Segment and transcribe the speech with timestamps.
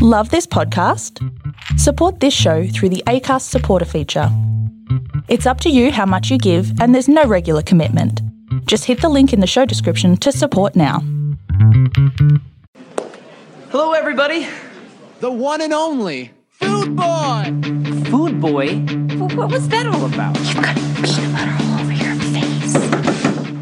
[0.00, 1.18] Love this podcast?
[1.76, 4.28] Support this show through the ACAST supporter feature.
[5.26, 8.22] It's up to you how much you give, and there's no regular commitment.
[8.66, 11.00] Just hit the link in the show description to support now.
[13.70, 14.46] Hello, everybody.
[15.18, 17.42] The one and only Food Boy!
[18.08, 18.84] Food boy.
[19.18, 20.38] Well, what was that all about?
[20.38, 22.14] You've got peanut butter all over your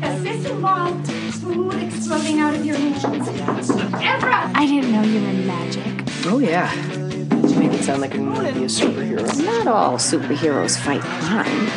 [0.03, 1.07] Does this involve
[1.41, 3.03] food exploding out of your hands?
[3.07, 4.53] Ezra!
[4.55, 5.66] I didn't know you were magic.
[6.29, 6.73] Oh yeah.
[6.75, 9.25] You make it sound like I'm gonna be a superhero.
[9.45, 11.71] Not all superheroes fight crime.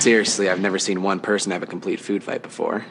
[0.00, 2.84] Seriously, I've never seen one person have a complete food fight before.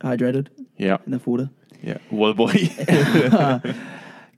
[0.00, 0.48] Hydrated.
[0.76, 0.98] Yeah.
[1.06, 1.50] Enough water.
[1.82, 1.98] Yeah.
[2.10, 2.52] Water boy.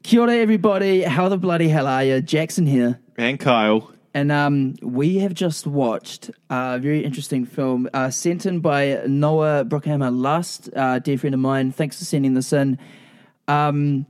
[0.03, 1.03] Kia ora, everybody.
[1.03, 2.21] How the bloody hell are you?
[2.23, 3.01] Jackson here.
[3.19, 3.93] and Kyle.
[4.15, 9.65] And um, we have just watched a very interesting film uh, sent in by Noah
[9.65, 11.73] Brookhammer Lust, uh, dear friend of mine.
[11.73, 12.79] Thanks for sending this in.
[13.47, 14.07] Um,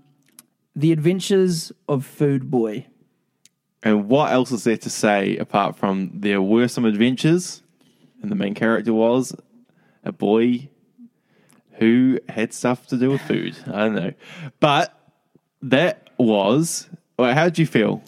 [0.76, 2.86] the Adventures of Food Boy.
[3.82, 7.62] And what else is there to say apart from there were some adventures,
[8.22, 9.34] and the main character was
[10.04, 10.68] a boy
[11.72, 13.56] who had stuff to do with food.
[13.66, 14.12] I don't know.
[14.60, 14.98] But
[15.62, 16.88] that was.
[17.16, 18.02] Well, how did you feel?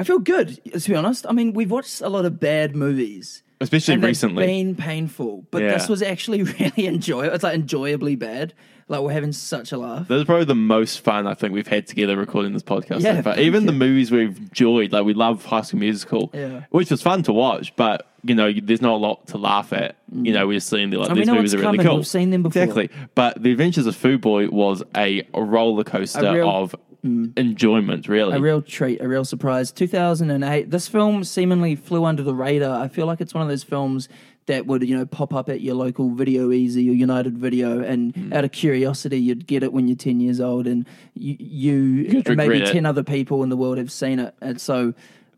[0.00, 1.26] I feel good, to be honest.
[1.28, 3.42] I mean, we've watched a lot of bad movies.
[3.62, 4.46] Especially and recently.
[4.46, 5.74] been painful, but Yeah.
[5.74, 7.34] this was actually really enjoyable.
[7.34, 8.54] It's like enjoyably bad.
[8.88, 10.08] Like we're having such a laugh.
[10.08, 13.16] That was probably the most fun I think we've had together recording this podcast Yeah,
[13.16, 13.38] so far.
[13.38, 16.64] Even the movies we've enjoyed, like we love High School Musical, Yeah.
[16.70, 19.96] which was fun to watch, but you know, there's not a lot to laugh at.
[20.12, 20.26] Mm.
[20.26, 21.86] You know, we're seeing the, like And we these know movies are what's really coming.
[21.86, 21.96] cool.
[21.98, 22.62] We've seen them before.
[22.62, 22.90] Exactly.
[23.14, 28.36] But The Adventures of Food Boy was a roller coaster A real- of enjoyment, really.
[28.36, 29.72] A real treat, a real surprise.
[29.72, 30.70] 2008.
[30.70, 32.82] This film seemingly flew under the radar.
[32.82, 34.08] I feel like it's one of those films
[34.46, 38.14] that would, you know, pop up at your local Video Easy or United Video, and
[38.16, 38.32] Hmm.
[38.32, 42.36] out of curiosity, you'd get it when you're 10 years old, and you, you and
[42.36, 42.72] maybe regret it.
[42.72, 44.34] 10 other people in the world have seen it.
[44.40, 44.92] And so,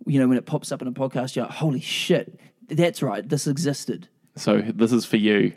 [0.06, 3.28] you know, when it pops up in a podcast, you're like, holy shit, that's right,
[3.28, 4.08] this existed.
[4.36, 5.52] so this is for you.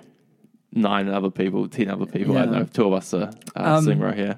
[0.74, 2.38] Nine other people, ten other people.
[2.38, 2.64] I don't know.
[2.66, 4.38] Two of us are uh, Um, sitting right here.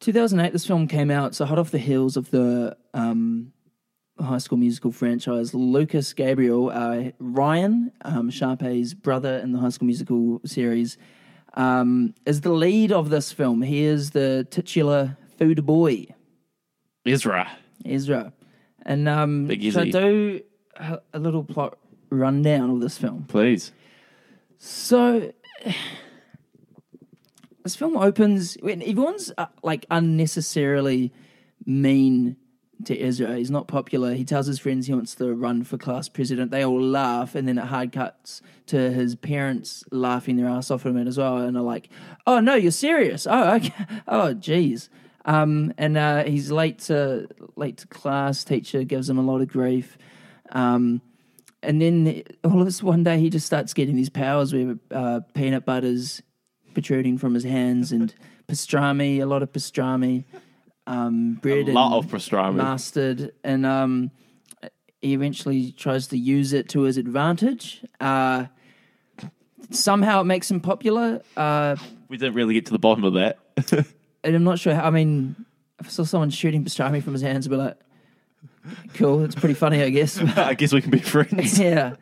[0.00, 3.52] 2008, this film came out, so hot off the heels of the um,
[4.18, 5.54] High School Musical franchise.
[5.54, 10.96] Lucas Grabeel, uh, Ryan um, Sharpay's brother in the High School Musical series,
[11.54, 13.62] um, is the lead of this film.
[13.62, 16.06] He is the titular food boy,
[17.06, 17.50] Ezra.
[17.84, 18.32] Ezra.
[18.86, 20.40] And um, I do
[21.12, 21.78] a little plot
[22.10, 23.24] rundown of this film?
[23.28, 23.72] Please.
[24.58, 25.32] So
[27.62, 31.12] this film opens when everyone's uh, like unnecessarily
[31.64, 32.36] mean
[32.84, 33.36] to Ezra.
[33.36, 34.14] He's not popular.
[34.14, 36.50] He tells his friends he wants to run for class president.
[36.50, 40.86] They all laugh, and then it hard cuts to his parents laughing their ass off
[40.86, 41.88] at him as well, and are like,
[42.26, 43.26] "Oh no, you're serious?
[43.28, 43.74] Oh, okay.
[44.08, 44.88] Oh, geez."
[45.24, 48.44] Um, and uh, he's late to late to class.
[48.44, 49.98] Teacher gives him a lot of grief.
[50.52, 51.02] Um,
[51.62, 55.20] and then all of this one day he just starts getting these powers where uh,
[55.34, 56.22] peanut butter's
[56.74, 58.14] protruding from his hands and
[58.48, 60.24] pastrami, a lot of pastrami,
[60.86, 62.54] um, bread, A lot and of pastrami.
[62.54, 64.10] mustard, and um,
[65.00, 67.84] he eventually tries to use it to his advantage.
[68.00, 68.46] Uh,
[69.70, 71.76] somehow it makes him popular, uh,
[72.08, 73.38] We didn't really get to the bottom of that.
[74.24, 74.74] and I'm not sure.
[74.74, 75.36] How, I mean,
[75.78, 77.76] if I saw someone shooting pastrami from his hands, I'd be like,
[78.94, 81.58] "Cool, it's pretty funny, I guess." I guess we can be friends.
[81.58, 81.94] yeah.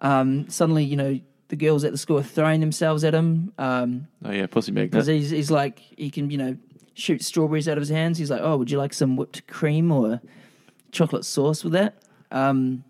[0.00, 1.18] Um, suddenly, you know,
[1.48, 5.08] the girls at the school are throwing themselves at him um, Oh yeah, pussy because
[5.08, 5.22] magnet.
[5.22, 6.56] he's, he's like, he can, you know,
[6.94, 8.18] shoot strawberries out of his hands.
[8.18, 10.20] He's like, oh, would you like some whipped cream or
[10.92, 11.94] chocolate sauce with that?
[12.30, 12.84] Um,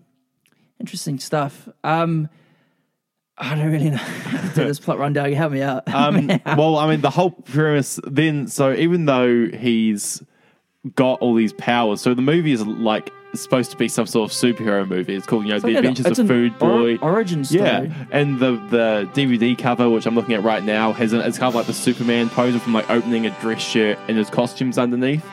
[0.81, 1.69] interesting stuff.
[1.85, 2.29] Um,
[3.37, 5.33] I don't really know how to do this plot rundown.
[5.33, 5.93] Help me out.
[5.93, 10.23] Um, well, I mean, the whole premise then, so even though he's
[10.95, 14.37] got all these powers, so the movie is like supposed to be some sort of
[14.37, 15.15] superhero movie.
[15.15, 16.97] It's called, you know, It's The like Adventures of Food or- Boy.
[17.03, 17.61] origin story.
[17.63, 21.39] Yeah, and the the DVD cover, which I'm looking at right now, has an, it's
[21.39, 24.79] kind of like the Superman poser from like opening a dress shirt and his costumes
[24.79, 25.25] underneath.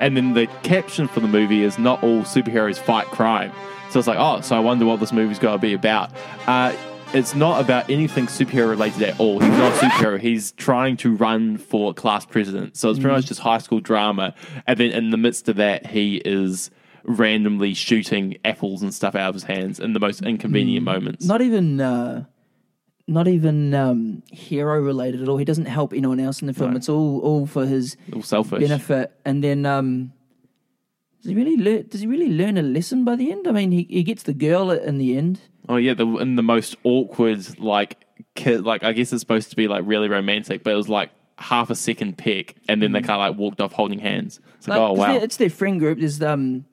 [0.00, 3.52] And then the caption for the movie is "Not all superheroes fight crime."
[3.90, 6.10] So it's like, oh, so I wonder what this movie's going to be about.
[6.46, 6.74] Uh,
[7.12, 9.38] it's not about anything superhero related at all.
[9.38, 10.18] He's not a superhero.
[10.18, 12.74] He's trying to run for class president.
[12.78, 14.34] So it's pretty much just high school drama.
[14.66, 16.70] And then in the midst of that, he is
[17.04, 21.24] randomly shooting apples and stuff out of his hands in the most inconvenient moments.
[21.24, 22.24] not even uh,
[23.08, 25.36] not even um, hero related at all.
[25.36, 26.70] He doesn't help anyone else in the film.
[26.72, 26.76] No.
[26.76, 28.60] It's all all for his all selfish.
[28.60, 29.12] benefit.
[29.24, 30.12] And then um,
[31.22, 31.86] Does he really learn?
[31.88, 33.46] Does he really learn a lesson by the end?
[33.48, 35.40] I mean, he, he gets the girl in the end.
[35.68, 39.56] Oh yeah, the in the most awkward like kid like I guess it's supposed to
[39.56, 43.00] be like really romantic, but it was like half a second peck, and then they
[43.00, 44.38] kind of like walked off holding hands.
[44.58, 44.82] It's like, Mm.
[44.82, 45.98] Like, oh wow, they're- It's their friend group.
[45.98, 46.64] There's um,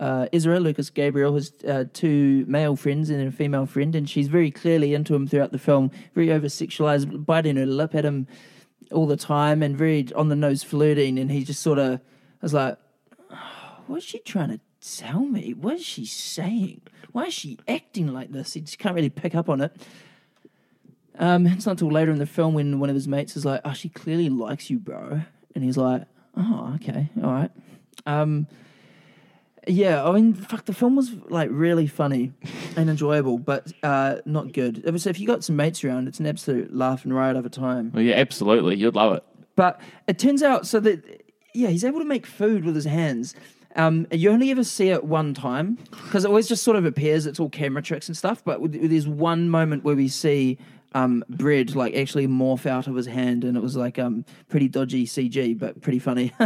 [0.00, 4.28] uh, Israel, Lucas, Grabeel, his uh, two male friends and a female friend, and she's
[4.28, 5.90] very clearly into him throughout the film.
[6.14, 8.28] Very over sexualized, biting her lip at him
[8.92, 11.18] all the time, and very on the nose flirting.
[11.18, 12.00] And he just sort of
[12.40, 12.78] was like,
[13.86, 15.52] "What's she trying to tell me?
[15.52, 16.82] What is she saying?
[17.10, 19.72] Why is she acting like this?" He just can't really pick up on it.
[21.18, 23.62] Um, it's not until later in the film when one of his mates is like,
[23.64, 25.22] "Oh, she clearly likes you, bro,"
[25.56, 26.04] and he's like,
[26.36, 27.50] "Oh, okay, all right."
[28.06, 28.46] Um,
[29.68, 32.32] yeah, I mean, fuck, the film was like really funny
[32.76, 34.82] and enjoyable, but uh, not good.
[34.84, 37.48] It was, if you got some mates around, it's an absolute laugh and riot over
[37.48, 37.92] time.
[37.94, 39.24] Well, yeah, absolutely, you'd love it.
[39.56, 41.24] But it turns out so that
[41.54, 43.34] yeah, he's able to make food with his hands.
[43.76, 47.26] Um, you only ever see it one time because it always just sort of appears.
[47.26, 48.42] It's all camera tricks and stuff.
[48.44, 50.58] But there's one moment where we see
[50.92, 54.68] um, bread like actually morph out of his hand, and it was like um, pretty
[54.68, 56.32] dodgy CG, but pretty funny.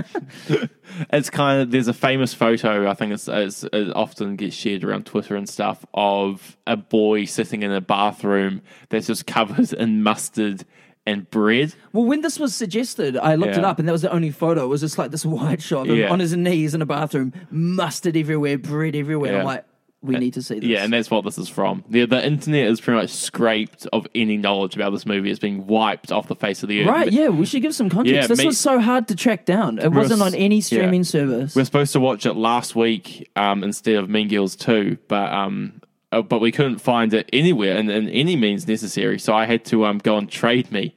[1.10, 4.84] It's kind of there's a famous photo I think it's, it's it often gets shared
[4.84, 8.60] around Twitter and stuff of a boy sitting in a bathroom
[8.90, 10.64] that's just covered in mustard
[11.06, 11.74] and bread.
[11.92, 14.64] well, when this was suggested, I looked it up, and that was the only photo.
[14.64, 16.10] It was just like this wide shot Yeah.
[16.10, 19.40] on his knees in a bathroom, mustard everywhere, bread everywhere.
[19.40, 19.64] I'm like,
[20.02, 20.68] we need to see this.
[20.68, 21.84] Yeah, and that's what this is from.
[21.88, 25.30] The, the internet is pretty much scraped of any knowledge about this movie.
[25.30, 26.88] It's being wiped off the face of the earth.
[26.88, 28.14] Right, yeah, we should give some context.
[28.14, 29.78] Yeah, this me- was so hard to track down.
[29.78, 31.04] It wasn't on any streaming yeah.
[31.04, 31.54] service.
[31.54, 35.32] We are supposed to watch it last week um, instead of Mean Girls 2, but
[35.32, 39.18] um, uh, but we couldn't find it anywhere in, in any means necessary.
[39.18, 40.94] So I had to um, go and Trade Me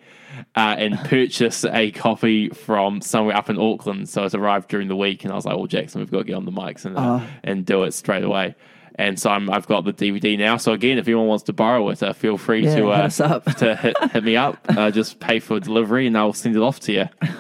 [0.56, 4.10] uh, and purchase a copy from somewhere up in Auckland.
[4.10, 6.24] So it arrived during the week, and I was like, "Well, Jackson, we've got to
[6.26, 8.56] get on the mics and uh, and do it straight away."
[8.98, 10.56] And so I'm, I've got the DVD now.
[10.56, 13.26] So again, if anyone wants to borrow it, uh, feel free Yeah, to hit uh,
[13.26, 13.44] up.
[13.58, 14.58] to hit, hit me up.
[14.70, 17.06] Uh, just pay for delivery, and I'll send it off to you.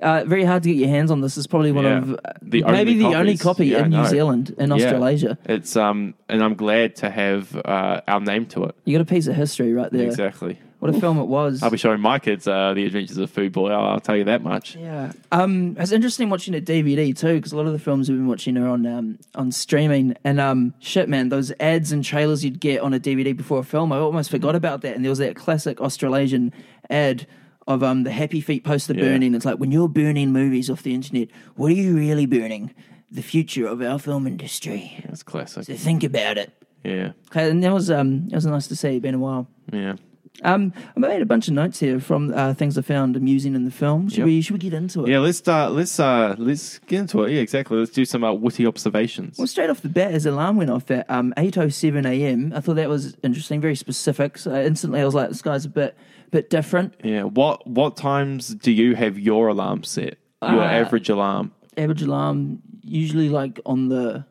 [0.00, 1.36] Uh, very hard to get your hands on this.
[1.36, 1.98] It's probably one Yeah.
[1.98, 4.04] of uh, The maybe only the only copy Yeah, in New.
[4.06, 4.72] Zealand and.
[4.72, 5.36] Australasia.
[5.46, 8.76] It's um, and I'm glad to have uh, our name to it.
[8.84, 10.06] You got a piece of history right there.
[10.06, 10.60] Exactly.
[10.80, 11.60] What a film it was.
[11.62, 13.70] I'll be showing my kids uh, the Adventures of Food Boy.
[13.70, 14.76] I'll, I'll tell you that much.
[14.76, 18.16] Yeah, um, it's interesting watching a DVD too because a lot of the films we've
[18.18, 20.14] been watching are on um, on streaming.
[20.22, 23.64] And um, shit, man, those ads and trailers you'd get on a DVD before a
[23.64, 24.94] film, I almost forgot about that.
[24.94, 26.52] And there was that classic Australasian
[26.88, 27.26] ad
[27.66, 29.02] of um, the Happy Feet poster Yeah.
[29.02, 29.34] burning.
[29.34, 32.72] It's like when you're burning movies off the internet, what are you really burning?
[33.10, 35.02] The future of our film industry.
[35.06, 35.64] That's classic.
[35.64, 36.52] So think about it.
[36.84, 38.90] Yeah, And that was um, that was nice to see.
[38.90, 39.48] It's been a while.
[39.72, 39.96] yeah.
[40.42, 43.64] Um, I made a bunch of notes here from uh, things I found amusing in
[43.64, 44.08] the film.
[44.08, 44.26] Should Yep.
[44.26, 45.10] we should we get into it?
[45.10, 47.32] Yeah, let's uh, Let's uh, let's get into it.
[47.32, 47.78] Yeah, exactly.
[47.78, 49.36] Let's do some uh, witty observations.
[49.38, 52.52] Well, straight off the bat, his alarm went off at um, 8.07 a.m.
[52.54, 54.38] I thought that was interesting, very specific.
[54.38, 55.96] So instantly I was like, this guy's a bit
[56.30, 56.94] bit different.
[57.02, 57.22] Yeah.
[57.24, 60.18] What what times do you have your alarm set?
[60.42, 61.52] Your Uh, average alarm.
[61.76, 64.24] Average alarm, usually like on the,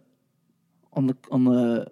[0.94, 1.88] on the, on the,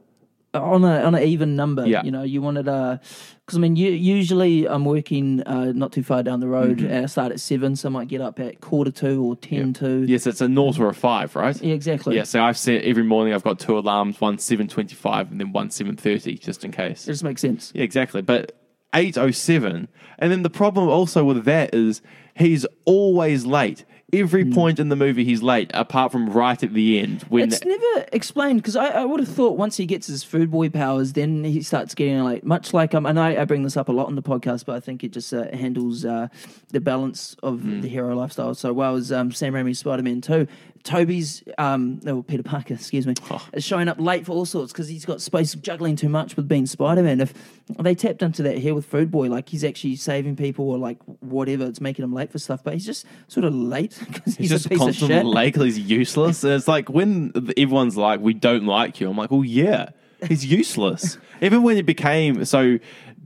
[0.60, 1.86] on a on an even number.
[1.86, 2.04] Yeah.
[2.04, 2.98] You know, you wanted uh
[3.46, 6.80] because I mean, you, usually I'm working uh, not too far down the road.
[6.80, 7.04] Mm-hmm.
[7.04, 10.04] I start at seven, so I might get up at quarter two or ten to.
[10.08, 11.56] Yes, it's a naught or a five, right?
[11.62, 12.16] Yeah, exactly.
[12.16, 12.24] Yeah.
[12.24, 13.34] So I've set every morning.
[13.34, 14.20] I've got two alarms.
[14.20, 17.04] One seven twenty five, and then one seven thirty, just in case.
[17.04, 17.72] It just makes sense.
[17.76, 18.24] Yeah, exactly.
[18.24, 18.60] But
[18.96, 19.90] 807.
[20.18, 22.02] And then the problem also with that is
[22.36, 23.86] he's always late.
[24.14, 24.54] Every Hmm.
[24.54, 28.06] point in the movie, he's late, apart from right at the end when It's never
[28.14, 31.44] explained because I, I would have thought once he gets his food boy powers, then
[31.44, 33.06] he starts getting like much like um.
[33.08, 35.12] And I, I bring this up a lot on the podcast, but I think it
[35.12, 36.28] just uh, handles uh,
[36.70, 37.82] the balance of Hmm.
[37.82, 40.48] the hero lifestyle so well as um, Sam Raimi's Spider Man Two.
[40.86, 43.46] Tobey's um, no Peter Parker, excuse me, Oh.
[43.54, 46.48] is showing up late for all sorts because he's got space juggling too much with
[46.48, 47.20] being Spider Man.
[47.20, 47.34] If
[47.80, 51.00] they tapped into that here with Food Boy, like he's actually saving people or like
[51.22, 54.38] whatever, it's making him late for stuff, but he's just sort of late because he's,
[54.38, 55.26] he's, just a piece of constantly shit.
[55.26, 56.44] late 'cause he's useless.
[56.44, 59.10] And it's like when everyone's like, we don't like you.
[59.10, 59.90] I'm like, well, yeah,
[60.28, 61.18] he's useless.
[61.42, 62.78] Even when it became so,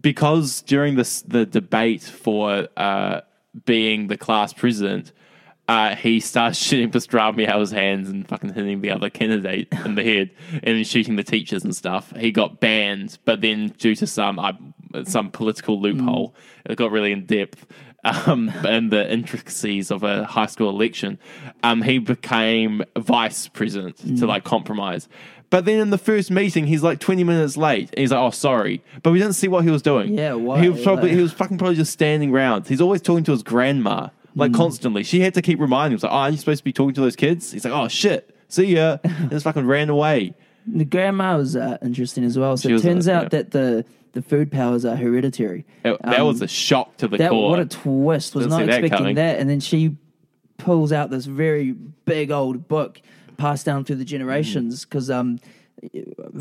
[0.01, 3.20] because during this the debate for uh,
[3.66, 5.12] being the class president,
[5.70, 9.68] uh, he starts shooting pastrami out of his hands and fucking hitting the other candidate
[9.86, 12.12] in the head, and then shooting the teachers and stuff.
[12.18, 14.54] He got banned, but then due to some uh,
[15.04, 16.34] some political loophole,
[16.66, 17.68] it got really in depth.
[18.04, 21.20] Um, and the intricacies of a high school election,
[21.64, 25.10] um, he became vice president to like compromise.
[25.50, 27.90] But then in the first meeting, he's like 20 minutes late.
[27.92, 28.82] And he's like, oh, sorry.
[29.04, 30.18] But we didn't see what he was doing.
[30.18, 30.62] Yeah, why?
[30.62, 32.68] He was probably, Like- he was fucking probably just standing around.
[32.68, 35.04] He's always talking to his grandma, like constantly.
[35.04, 37.02] She had to keep reminding him, like, oh, aren't you supposed to be talking to
[37.02, 37.52] those kids?
[37.52, 38.36] He's like, oh, shit.
[38.48, 38.98] See ya.
[39.04, 40.34] and just fucking ran away.
[40.68, 42.58] The grandma was uh, interesting as well.
[42.58, 43.30] So She it was, turns uh, out yeah.
[43.30, 45.66] that the the food powers are hereditary.
[45.86, 47.52] It- that Um, was a shock to the That core.
[47.52, 48.34] what a twist!
[48.36, 49.16] Was Didn't not see that expecting coming.
[49.16, 49.40] that.
[49.40, 49.96] And then she
[50.58, 51.72] pulls out this very
[52.06, 53.02] big old book
[53.38, 55.40] passed down through the generations because um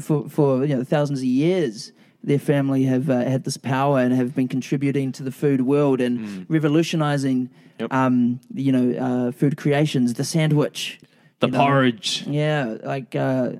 [0.01, 4.13] for for you know thousands of years their family have uh, had this power and
[4.15, 7.83] have been contributing to the food world and revolutionizing Mm.
[7.83, 7.93] Yep.
[7.93, 10.99] um you know uh, food creations the sandwich
[11.39, 11.59] the you know.
[11.65, 12.25] porridge.
[12.27, 13.53] yeah like uh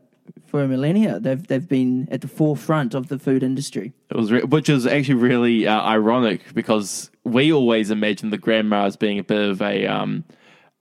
[0.47, 4.33] for a millennia they've they've been at the forefront of the food industry It was,
[4.33, 9.21] re- which is actually really uh, ironic because we always imagine the grandma as being
[9.21, 10.25] a bit of a um,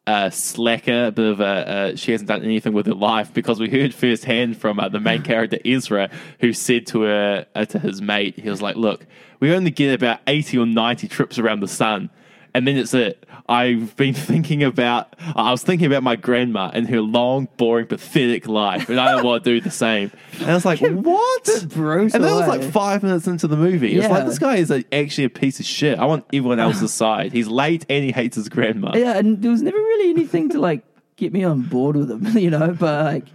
[0.07, 3.59] a slacker, a bit of a uh, she hasn't done anything with her life because
[3.59, 6.09] we heard firsthand from uh, the main character Ezra,
[6.39, 9.05] who said to her uh, to his mate, he was like, "Look,
[9.41, 12.09] we only get about eighty or ninety trips around the sun."
[12.53, 13.25] And then it's it.
[13.49, 15.15] I've been thinking about.
[15.35, 19.23] I was thinking about my grandma and her long, boring, pathetic life, and I don't
[19.25, 20.11] want to do the same.
[20.39, 22.47] And I was like, "What?" And that was eh?
[22.47, 23.95] like five minutes into the movie.
[23.95, 25.97] It's like this guy is a, actually a piece of shit.
[25.99, 27.31] I want everyone else's side.
[27.33, 28.91] He's late and he hates his grandma.
[28.95, 30.83] Yeah, and there was never really anything to like
[31.15, 32.75] get me on board with him, you know.
[32.77, 33.25] But like,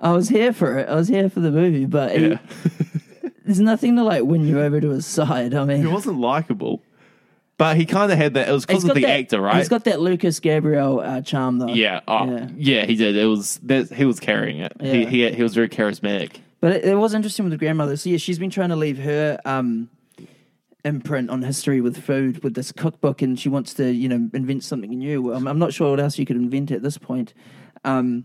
[0.00, 0.88] I was here for it.
[0.88, 2.38] I was here for the movie, but he- Yeah.
[3.44, 5.54] there's nothing to like win you over to his side.
[5.54, 6.82] I mean, He wasn't likable,
[7.56, 8.48] but he kind of had that.
[8.48, 9.56] It was because of the that, actor, right?
[9.56, 11.68] He's got that Lucas Grabeel uh, charm, though.
[11.68, 12.48] yeah, oh, Yeah.
[12.56, 12.86] yeah.
[12.86, 13.16] he did.
[13.16, 14.72] It was that he was carrying it.
[14.80, 16.36] He, he he was very charismatic.
[16.60, 17.96] But it, it was interesting with the grandmother.
[17.96, 19.90] So yeah, she's been trying to leave her um,
[20.84, 24.64] imprint on history with food with this cookbook, and she wants to, you know, invent
[24.64, 25.32] something new.
[25.32, 27.34] I'm, I'm not sure what else you could invent at this point.
[27.84, 28.24] Um,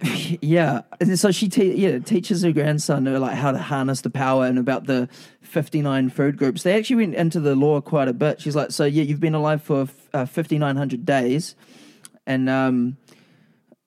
[0.40, 4.10] yeah, and so she te- yeah teaches her grandson uh, like how to harness the
[4.10, 5.08] power and about the
[5.42, 6.62] 59 food groups.
[6.62, 8.40] They actually went into the law quite a bit.
[8.40, 11.56] She's like, so yeah, you've been alive for uh, 5900 days,
[12.26, 12.96] and um,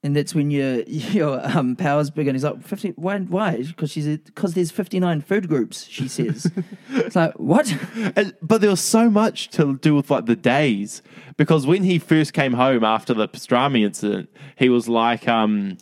[0.04, 2.28] and that's when your your um, power's big.
[2.28, 3.20] And he's like, 50, why?
[3.20, 3.64] Why?
[3.64, 5.86] Because she's because there's 59 food groups.
[5.86, 6.52] She says,
[6.90, 7.74] it's like what?
[8.18, 11.02] And, but there was so much to do with like the days
[11.38, 15.78] because when he first came home after the pastrami incident, he was like, um,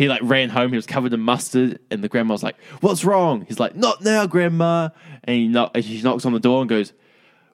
[0.00, 0.70] he like ran home.
[0.70, 4.02] He was covered in mustard, and the grandma was like, "What's wrong?" He's like, "Not
[4.02, 4.88] now, grandma."
[5.24, 6.94] And he knock, and she knocks on the door and goes,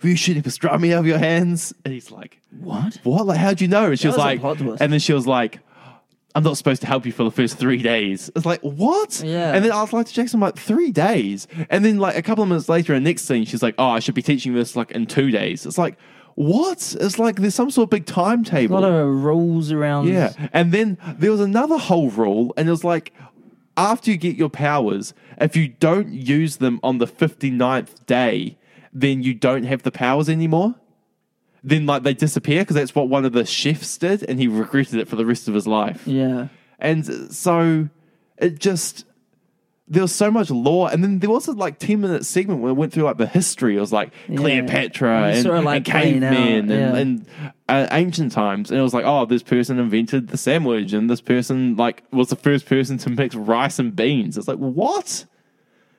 [0.01, 3.01] "Were you shooting pastrami out of your hands?" And he's like, What?
[3.03, 3.27] "What?
[3.27, 4.81] Like, how'd you know?" And she That was was a like, plot twist.
[4.83, 5.59] and then she was like.
[6.35, 8.31] I'm not supposed to help you for the first three days.
[8.37, 9.23] It's like, what?
[9.25, 9.55] Yeah.
[9.55, 11.49] And then I was like to Jackson, like, three days.
[11.71, 13.89] And then, like, a couple of minutes later, in the next scene, she's like, oh,
[13.89, 15.65] I should be teaching this, like, in two days.
[15.65, 15.97] It's like,
[16.37, 16.95] what?
[17.01, 18.79] It's like there's some sort of big timetable.
[18.79, 20.07] A lot of rules around.
[20.07, 20.33] yeah.
[20.53, 23.13] And then there was another whole rule, and it was like,
[23.77, 28.59] after you get your powers, if you don't use them on the 59th day,
[28.93, 30.75] then you don't have the powers anymore.
[31.65, 35.01] Then, like, they disappear because that's what one of the chefs did, and he regretted
[35.01, 36.07] it for the rest of his life.
[36.07, 36.49] Yeah.
[36.79, 37.89] And so
[38.37, 39.06] it just
[39.89, 42.71] there was so much lore, and then there was a like ten minute segment where
[42.71, 43.77] it went through like the history.
[43.77, 46.77] It was like Cleopatra And saw it, like, and cavemen yeah.
[46.77, 47.27] and, and
[47.69, 51.21] uh, ancient times, and it was like, oh, this person invented the sandwich, and this
[51.21, 54.37] person like was the first person to mix rice and beans.
[54.37, 55.25] It's like what?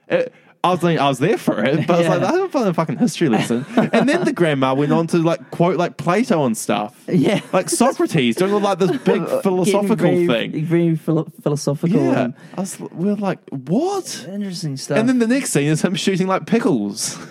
[0.10, 0.34] It-
[0.64, 2.68] I was like, I was there for it, but I was like, I don't find
[2.68, 3.66] a fucking history lesson.
[3.76, 7.04] and then the grandma went on to like quote like Plato and stuff.
[7.08, 7.42] Yeah.
[7.54, 10.66] Like Socrates doing like this big philosophical very, thing.
[10.66, 12.00] Very philo- philosophical.
[12.00, 14.26] Yeah, and I was, we are like, what?
[14.30, 14.98] interesting stuff.
[14.98, 17.18] And then the next scene is him shooting like pickles.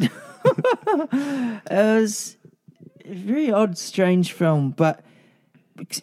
[1.69, 2.37] It was
[3.05, 5.05] a very odd, strange film, but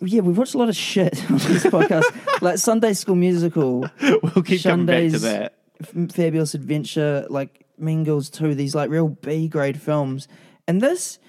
[0.01, 2.03] yeah, we've watched a lot of shit on this podcast,
[2.42, 5.56] like Sunday School Musical, we'll keep coming back to that.
[5.83, 10.27] Fabulous Adventure, like Mean Girls 2, these like real B grade films.
[10.67, 11.19] And this,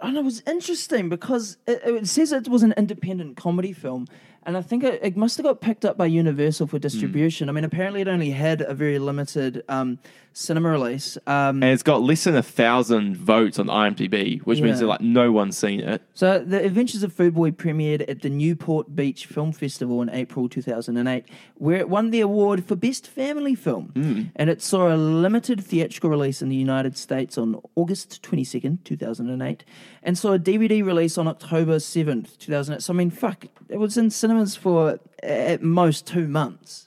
[0.00, 3.72] I don't know, it was interesting because it, it says it was an independent comedy
[3.72, 4.06] film.
[4.46, 7.48] And I think it, it must have got picked up by Universal for distribution.
[7.48, 9.98] I mean, apparently it only had a very limited um,
[10.34, 11.16] cinema release.
[11.26, 15.00] Um, And it's got less than a thousand votes on IMDb, which means that like
[15.00, 16.02] no one's seen it.
[16.12, 20.48] So, The Adventures of Food Boy premiered at the Newport Beach Film Festival in April
[20.48, 21.24] 2008,
[21.54, 24.30] where it won the award for Best Family Film.
[24.36, 29.64] And it saw a limited theatrical release in the United States on August 22nd, 2008,
[30.02, 32.82] and saw a DVD release on October 7th, 2008.
[32.82, 36.83] So, I mean, fuck, it was in cinemas for at most two months.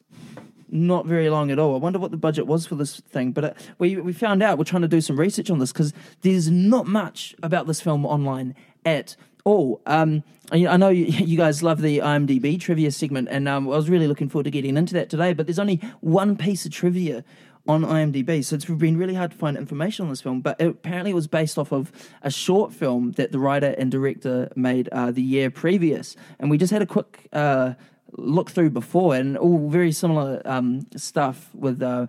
[0.69, 1.75] Not very long at all.
[1.75, 3.31] I wonder what the budget was for this thing.
[3.31, 4.57] But uh, we we found out.
[4.57, 8.05] We're trying to do some research on this because there's not much about this film
[8.05, 8.53] online
[8.85, 9.81] at all.
[9.85, 13.89] Um, I know you, you guys love the IMDb trivia segment, and um, I was
[13.89, 15.33] really looking forward to getting into that today.
[15.33, 17.23] But there's only one piece of trivia
[17.67, 18.43] on IMDb.
[18.43, 21.15] So it's been really hard to find information on this film, but it, apparently it
[21.15, 25.21] was based off of a short film that the writer and director made uh, the
[25.21, 26.15] year previous.
[26.39, 27.73] And we just had a quick uh,
[28.13, 32.07] look through before, and all very similar um, stuff with uh,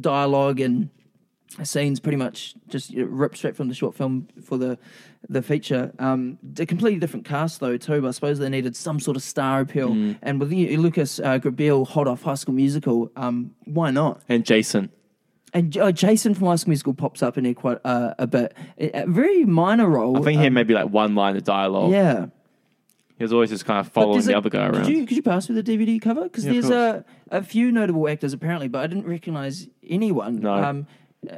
[0.00, 0.90] dialogue and
[1.62, 4.78] scenes pretty much just ripped straight from the short film for the
[5.28, 5.92] the feature.
[5.98, 8.00] Um, a completely different cast though too.
[8.00, 9.92] But I suppose they needed some sort of star appeal,
[10.22, 14.22] and with Lucas uh, Grabeel hot off High School Musical, um, why not?
[14.28, 14.90] And Jason.
[15.54, 18.54] And uh, Jason from High School Musical pops up in here quite uh, a bit,
[18.78, 20.18] a very minor role.
[20.18, 21.92] I think he had um, maybe like one line of dialogue.
[21.92, 22.26] yeah.
[23.18, 24.84] He was always just kind of following the a- other guy around.
[24.84, 26.24] Could you, could you pass me the DVD cover?
[26.24, 30.40] Because Yeah, there's a, a few notable actors apparently, but I didn't recognize anyone.
[30.40, 30.52] No.
[30.52, 30.86] Um,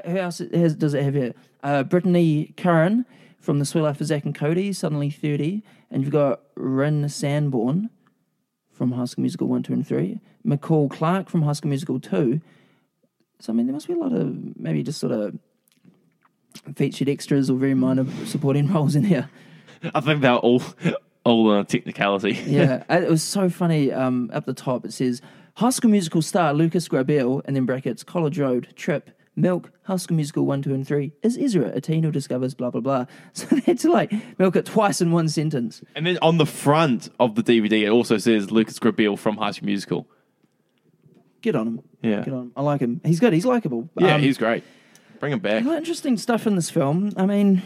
[0.05, 1.35] who else has, does it have here?
[1.63, 3.07] Uh, Brittany Curran
[3.41, 5.63] from The Sweet Life of Zack and Cody, suddenly 30.
[5.91, 7.91] And you've got Ryne Sanborn
[8.73, 10.21] from High School Musical 1, 2, and 3.
[10.47, 12.41] McCall Clark from High School Musical 2.
[13.41, 15.39] So, I mean, there must be a lot of maybe just sort of
[16.77, 19.31] featured extras or very minor supporting roles in here.
[19.95, 20.63] I think they're all
[21.29, 22.33] all the technicality.
[22.47, 23.93] Yeah, it was so funny.
[23.93, 25.21] Um, up the top, it says
[25.55, 30.17] High School Musical star Lucas Grabeel, and then brackets College Road, Trip, Milk, High School
[30.17, 33.05] Musical 1, 2, and 3 is Ezra, a teen who discovers blah, blah, blah.
[33.35, 35.83] So they had to like milk it twice in one sentence.
[35.95, 39.53] And then on the front of the DVD, it also says Lucas Grabeel from High
[39.53, 40.09] School Musical.
[41.41, 41.81] Get on him.
[42.03, 42.25] Yeah.
[42.25, 42.53] Get on him.
[42.57, 43.01] I like him.
[43.05, 43.33] He's good.
[43.33, 43.89] He's likable.
[43.97, 44.65] Yeah, Um, he's great.
[45.21, 45.63] Bring him back.
[45.63, 47.13] a lot of interesting stuff in this film.
[47.17, 47.63] I mean,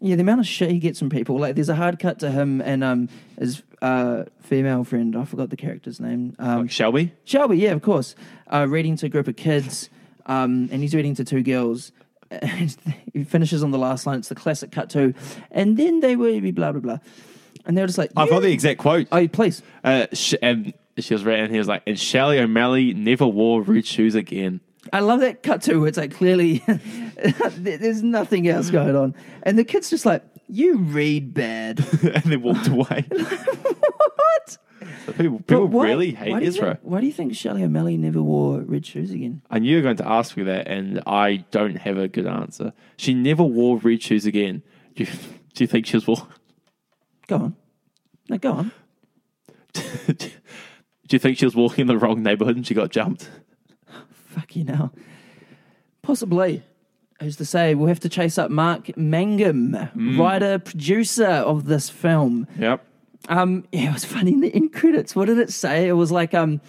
[0.00, 1.38] yeah, the amount of shit he gets from people.
[1.38, 5.16] Like, there's a hard cut to him and um his uh female friend.
[5.16, 6.34] I forgot the character's name.
[6.38, 7.12] Um, Like Shelby.
[7.24, 8.14] Shelby, yeah, of course.
[8.46, 9.90] Uh, reading to a group of kids,
[10.26, 11.92] um, and he's reading to two girls.
[12.30, 12.76] And
[13.12, 14.18] he finishes on the last line.
[14.18, 15.14] It's the classic cut to,
[15.50, 16.98] and then they be blah blah blah,
[17.64, 19.06] and they're just like, I've got the exact quote.
[19.12, 19.62] Oh, please.
[19.84, 23.62] Uh, sh- and she was right, and he was like, "And Shelley O'Malley never wore
[23.62, 24.60] red shoes again."
[24.92, 25.78] I love that cut to.
[25.78, 26.62] Where it's like clearly
[27.56, 32.36] there's nothing else going on, and the kid's just like, "You read bad." and they
[32.36, 33.04] walked away.
[33.10, 34.58] what?
[35.06, 36.74] So people people why- really hate why Ezra.
[36.74, 39.42] think- why do you think Shelley O'Malley never wore red shoes again?
[39.50, 42.26] I knew you were going to ask me that, and I don't have a good
[42.26, 42.72] answer.
[42.96, 44.62] She never wore red shoes again.
[44.94, 45.10] Do you,
[45.54, 46.26] do you think she was wore?
[47.28, 47.56] Go on.
[48.28, 48.72] No, go on.
[49.74, 50.30] do
[51.10, 53.30] you think she was walking in the wrong neighborhood and she got jumped?
[54.36, 54.92] Fuck you now.
[56.02, 56.62] Possibly.
[57.20, 57.74] Who's to say?
[57.74, 60.18] We'll have to chase up Mark Mangum, Mm.
[60.18, 62.46] writer, producer of this film.
[62.58, 62.84] Yep.
[63.30, 65.16] Um, yeah, it was funny in the end credits.
[65.16, 65.88] What did it say?
[65.88, 66.60] It was like, um,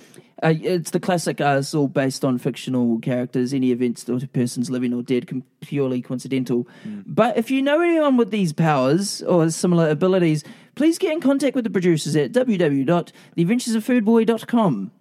[0.41, 1.41] uh, it's the classic.
[1.41, 3.53] Uh, it's all based on fictional characters.
[3.53, 6.65] Any events or persons living or dead, com- purely coincidental.
[7.05, 10.43] But if you know anyone with these powers or similar abilities,
[10.75, 14.91] please get in contact with the producers at www.theadventuresoffoodboy.com.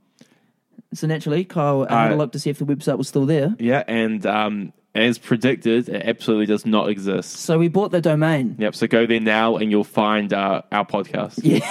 [0.96, 3.26] So naturally, Kyle I had a Uh, look to see if the website was still
[3.26, 3.54] there.
[3.58, 7.32] Yeah, and um, as predicted, it absolutely does not exist.
[7.36, 8.56] So we bought the domain.
[8.58, 8.74] Yep.
[8.74, 11.40] So go there now, and you'll find uh, our podcast.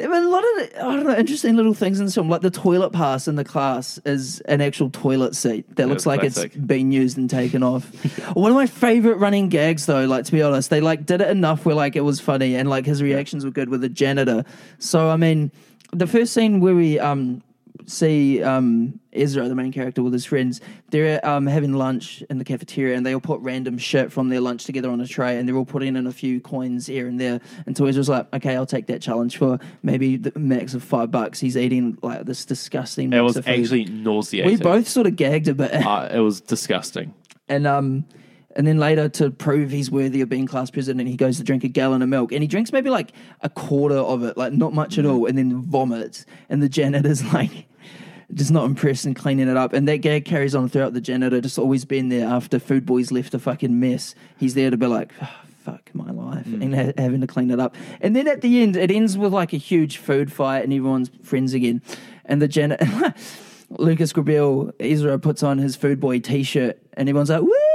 [0.00, 2.42] I mean, a lot of I don't know interesting little things in this film, like
[2.42, 6.54] the toilet pass in the class is an actual toilet seat that looks like classic.
[6.54, 7.84] it's been used and taken off.
[8.36, 11.28] One of my favorite running gags, though, like to be honest, they like did it
[11.30, 14.44] enough where like it was funny and like his reactions were good with the janitor.
[14.78, 15.50] So I mean,
[15.92, 17.42] the first scene where we um
[17.86, 22.44] see um Ezra, the main character, with his friends, they're um having lunch in the
[22.44, 25.48] cafeteria and they all put random shit from their lunch together on a tray and
[25.48, 28.54] they're all putting in a few coins here and there And until Ezra's like, okay,
[28.54, 31.40] I'll take that challenge for maybe the max of five bucks.
[31.40, 33.12] He's eating like this disgusting.
[33.12, 34.46] It was actually nauseating.
[34.50, 35.72] we both sort of gagged a bit.
[35.74, 37.14] Uh, it was disgusting.
[37.48, 38.04] And um,
[38.58, 41.62] and then later to prove he's worthy of being class president, he goes to drink
[41.62, 44.74] a gallon of milk, and he drinks maybe like a quarter of it, like not
[44.74, 46.26] much at all, and then vomits.
[46.50, 47.66] And the janitor's like.
[48.34, 51.40] Just not impressed and cleaning it up, and that gag carries on throughout the janitor.
[51.40, 54.14] Just always been there after Food Boy's left a fucking mess.
[54.36, 57.58] He's there to be like, "Ah, "Fuck my life," and ha- having to clean it
[57.58, 57.74] up.
[58.02, 61.10] And then at the end, it ends with like a huge food fight, and everyone's
[61.22, 61.80] friends again.
[62.26, 62.84] And the janitor,
[63.70, 67.67] Lucas Grabeel, Ezra puts on his Food Boy t-shirt, and everyone's like, "Woo!"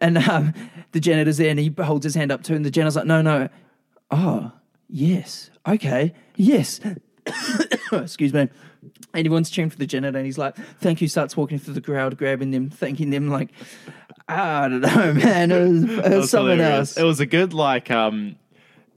[0.00, 0.54] And um,
[0.92, 3.22] the janitor's there, and he holds his hand up too, and the janitor's like, "No,
[3.22, 3.48] no,
[4.10, 4.52] oh,
[4.88, 6.80] yes, okay, yes."
[7.92, 8.48] Excuse me.
[9.12, 11.80] And everyone's cheering for the janitor, and he's like, "Thank you." Starts walking through the
[11.80, 13.28] crowd, grabbing them, thanking them.
[13.28, 13.50] Like,
[14.28, 15.50] I don't know, man.
[15.50, 16.96] It was, it was, someone hilarious.
[16.96, 16.96] else.
[16.96, 18.36] It was a good like um,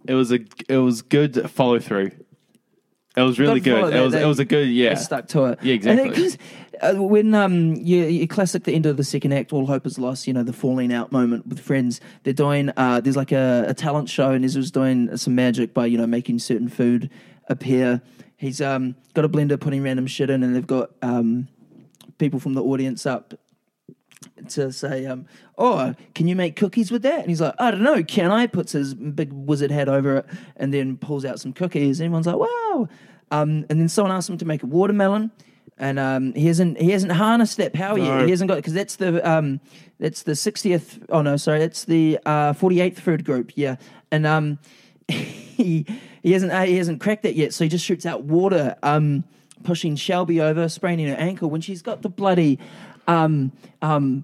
[0.07, 2.12] it was a it was good follow through.
[3.15, 4.95] It was really Good that It was they- it was a good yeah.
[4.95, 5.59] Stuck to it.
[5.62, 6.31] Yeah, exactly.
[6.81, 9.97] Uh, when um, you, you classic the end of the second act, all hope is
[9.97, 10.27] lost.
[10.27, 12.01] You know the falling out moment with friends.
[12.23, 15.86] They're doing uh, there's like a, a talent show, and Ezra's doing some magic by
[15.86, 17.09] you know making certain food
[17.47, 18.01] appear.
[18.38, 21.47] he's um, got a blender putting random shit in, and they've got um,
[22.17, 23.33] people from the audience up
[24.49, 25.25] to say, um,
[25.57, 28.47] "Oh, can you make cookies with that?" And he's like, "I don't know, can I?"
[28.47, 32.01] Puts his big wizard hat over it, and then pulls out some cookies.
[32.01, 32.88] Everyone's like, "Wow!"
[33.31, 35.31] Um, and then someone asks him to make a watermelon,
[35.77, 38.03] and um, he hasn't he hasn't harnessed that power No.
[38.19, 38.25] yet.
[38.25, 39.59] He hasn't got because that's the um,
[39.99, 40.99] that's the sixtieth.
[41.09, 42.19] Oh no, sorry, that's the
[42.55, 43.51] forty eighth food group.
[43.55, 43.75] Yeah,
[44.12, 44.59] and um,
[45.07, 45.86] he
[46.21, 47.53] he hasn't uh, he hasn't cracked that yet.
[47.53, 49.23] So he just shoots out water, um,
[49.63, 52.59] pushing Shelby over, spraining her ankle when she's got the bloody
[53.07, 54.23] um, um,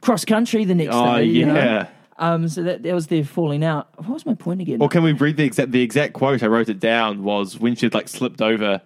[0.00, 1.24] cross country the next Oh, day.
[1.24, 1.54] you know?
[1.54, 1.88] yeah.
[2.20, 3.88] Um, so that that was their falling out.
[3.98, 4.82] What was my point again?
[4.82, 6.42] Or can we read the exact the exact quote?
[6.42, 8.80] I wrote it down was when she like slipped over,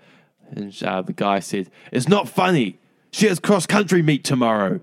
[0.53, 2.79] and uh, the guy said, "It's not funny.
[3.11, 4.81] She has cross country meet tomorrow."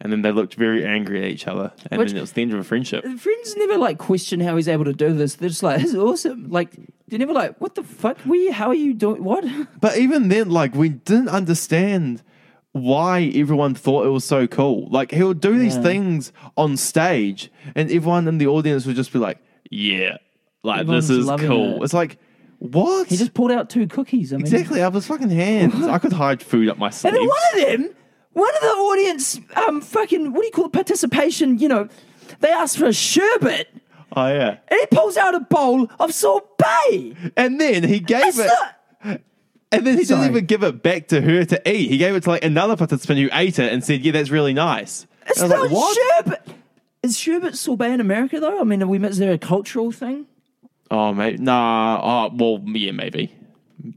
[0.00, 2.42] And then they looked very angry at each other, and Which- then it was the
[2.42, 3.04] end of a friendship.
[3.04, 5.36] Friends never like question how he's able to do this.
[5.36, 6.70] They're just like, "This is awesome." Like
[7.08, 8.18] they're never like, "What the fuck?
[8.26, 8.50] We?
[8.50, 9.22] How are you doing?
[9.24, 9.44] What?"
[9.80, 12.22] But even then, like we didn't understand
[12.72, 14.88] why everyone thought it was so cool.
[14.90, 15.82] Like he would do these Yeah.
[15.82, 19.38] things on stage, and everyone in the audience would just be like,
[19.70, 20.16] "Yeah,
[20.64, 21.84] like Everyone's this is cool." it.
[21.84, 22.18] It's like
[22.72, 23.08] what?
[23.08, 24.32] He just pulled out two cookies.
[24.32, 25.74] I mean, exactly of his fucking hands.
[25.86, 27.14] I could hide food up my sleeve.
[27.14, 27.32] And sleeves.
[27.54, 27.96] then one of them,
[28.32, 31.88] one of the audience, um, fucking, what do you call it, participation, you know,
[32.40, 33.68] they asked for a sherbet,
[34.16, 37.14] oh yeah, and he pulls out a bowl of sorbet.
[37.36, 38.46] and then he gave it.
[39.04, 39.20] not-
[39.72, 40.20] And then he Sorry.
[40.22, 41.90] didn't even give it back to her to eat.
[41.90, 44.52] He gave it to like another participant who ate it and said, "Yeah, that's really
[44.52, 46.48] nice." It's I was like, not "What?" sherbet.
[47.02, 48.60] Is sherbet sorbet in America, though?
[48.60, 50.26] I mean, are we, is there a cultural thing?
[50.90, 51.38] Oh, maybe.
[51.38, 52.00] Nah.
[52.02, 53.34] Oh, well, yeah, maybe.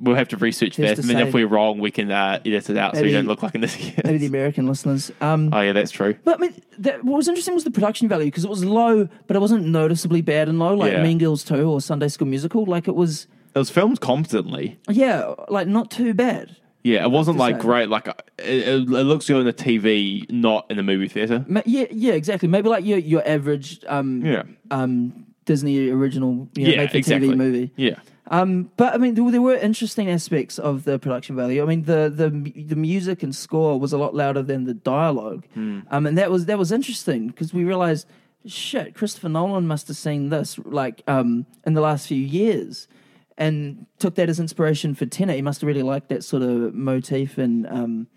[0.02, 0.96] We'll have to research Who's that.
[0.96, 1.28] to And then say?
[1.30, 3.56] if we're wrong, we can uh, edit it out so Maybe- you don't look like
[3.56, 4.02] an idiot.
[4.04, 5.12] Maybe the American listeners.
[5.22, 6.16] Um, Oh, yeah, that's true.
[6.26, 9.08] But I mean, that, what was interesting was the production value because it was low,
[9.28, 11.04] but it wasn't noticeably bad and low, like Yeah.
[11.04, 12.66] Mean Girls 2 or Sunday School Musical.
[12.66, 14.78] Like it was, It was filmed competently.
[14.90, 16.56] yeah, like not too bad.
[16.84, 17.62] Yeah, it wasn't like say.
[17.62, 17.90] great.
[17.90, 21.44] Like, it, it, it looks good on the TV, not in the movie theater.
[21.48, 22.48] Ma- Yeah, yeah, exactly.
[22.48, 24.44] Maybe like your your average um, Yeah.
[24.72, 27.30] um, Disney original, you know, Yeah, made for exactly.
[27.30, 27.72] TV movie.
[27.76, 27.96] Yeah.
[28.30, 31.64] Um, but I mean, there, there were interesting aspects of the production value.
[31.64, 32.30] I mean, the the
[32.74, 35.80] the music and score was a lot louder than the dialogue, Hmm.
[35.90, 38.06] um, and that was that was interesting because we realized,
[38.46, 42.90] shit, Christopher Nolan must have seen this like um, in the last few years,
[43.38, 45.38] and took that as inspiration for Tenet.
[45.38, 48.08] He must have really liked that sort of motif and um,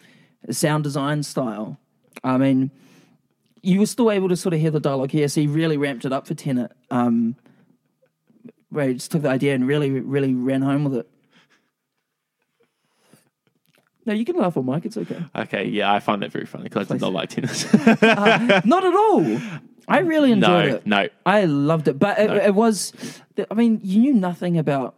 [0.51, 1.79] sound design style.
[2.25, 2.73] I mean,
[3.63, 6.05] you were still able to sort of hear the dialogue here, so he really ramped
[6.05, 6.73] it up for Tenet.
[6.91, 7.37] Um,
[8.71, 11.09] where he just took the idea and really, really ran home with it.
[14.07, 14.87] No, you can laugh on Mike.
[14.87, 15.23] It's okay.
[15.37, 17.67] Okay, yeah, I find that very funny because I did not like Tenet.
[18.65, 19.39] Not at all.
[19.87, 20.87] I really enjoyed no, it.
[20.87, 21.09] no.
[21.27, 22.37] I loved it, but it, No.
[22.37, 22.93] it was.
[23.51, 24.95] I mean, you knew nothing about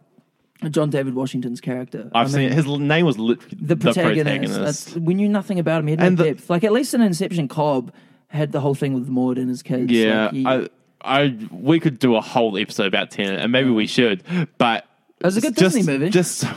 [0.69, 2.09] John David Washington's character.
[2.13, 2.55] I've I seen mean, it.
[2.55, 4.53] His name was literally the protagonist.
[4.53, 5.87] That's, we knew nothing about him.
[5.87, 6.49] He had no And the- depth.
[6.49, 7.91] Like at least in Inception, Cobb
[8.33, 9.91] had the whole thing with Mal and his kids.
[9.91, 10.67] Yeah, Like, he- I,
[11.05, 14.23] I, we could do a whole episode about Tenet, and maybe we should.
[14.57, 14.85] But
[15.19, 16.09] It was a good just, Disney movie.
[16.09, 16.49] Just so,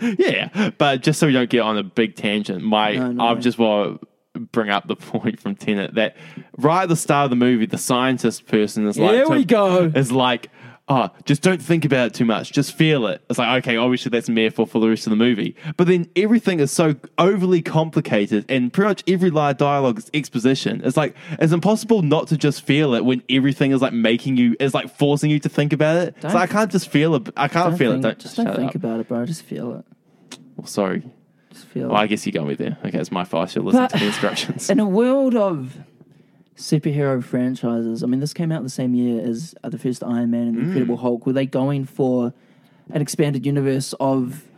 [0.00, 3.34] yeah, but just so we don't get on a big tangent, my No, no, I
[3.34, 3.40] no.
[3.40, 4.00] just want
[4.34, 6.16] to bring up the point from Tenet that
[6.56, 9.84] right at the start of the movie, the scientist person is like, Here we go.
[9.94, 10.50] is like.
[10.90, 12.50] Oh, just don't think about it too much.
[12.50, 13.22] Just feel it.
[13.28, 15.54] It's like, okay, obviously that's metaphor for the rest of the movie.
[15.76, 20.10] But then everything is so overly complicated and pretty much every line of dialogue is
[20.14, 20.80] exposition.
[20.82, 24.56] It's like, it's impossible not to just feel it when everything is like making you,
[24.60, 26.18] is like forcing you to think about it.
[26.20, 27.28] Don't- so I can't just feel it.
[27.36, 28.08] I can't feel think, it.
[28.08, 28.74] Don't just don't think up.
[28.76, 29.26] about it, bro.
[29.26, 30.38] Just feel it.
[30.56, 31.02] Well, sorry.
[31.52, 32.00] Just feel Well, it.
[32.04, 32.78] I guess you got me there.
[32.84, 33.48] Okay, it's my fault.
[33.48, 34.70] I should listen But- to the instructions.
[34.70, 35.76] In a world of
[36.58, 40.30] superhero franchises, I mean, this came out the same year as uh, the first Iron
[40.30, 41.24] Man and the Incredible Hulk.
[41.26, 42.34] Were they going for
[42.90, 44.44] an expanded universe of?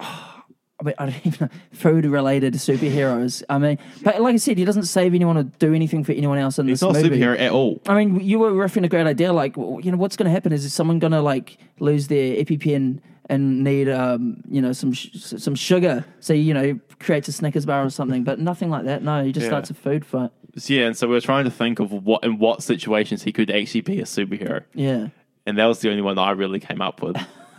[0.00, 3.44] I mean, I don't even know, food-related superheroes.
[3.48, 6.38] I mean, but like I said, he doesn't save anyone or do anything for anyone
[6.38, 7.20] else in He's this not a movie.
[7.20, 7.80] superhero at all.
[7.86, 9.32] I mean, you were referring a great idea.
[9.32, 12.34] Like, you know, what's going to happen is, is someone going to like lose their
[12.34, 12.98] EpiPen
[13.30, 16.04] and need, um, you know, some sh- some sugar.
[16.18, 18.24] So you know, creates a Snickers bar or something.
[18.24, 19.04] But nothing like that.
[19.04, 19.50] No, he just Yeah.
[19.50, 20.30] starts a food fight.
[20.56, 23.32] So, yeah, and so we are trying to think of what in what situations he
[23.32, 24.64] could actually be a superhero.
[24.74, 25.08] Yeah.
[25.46, 27.16] and that was the only one that I really came up with.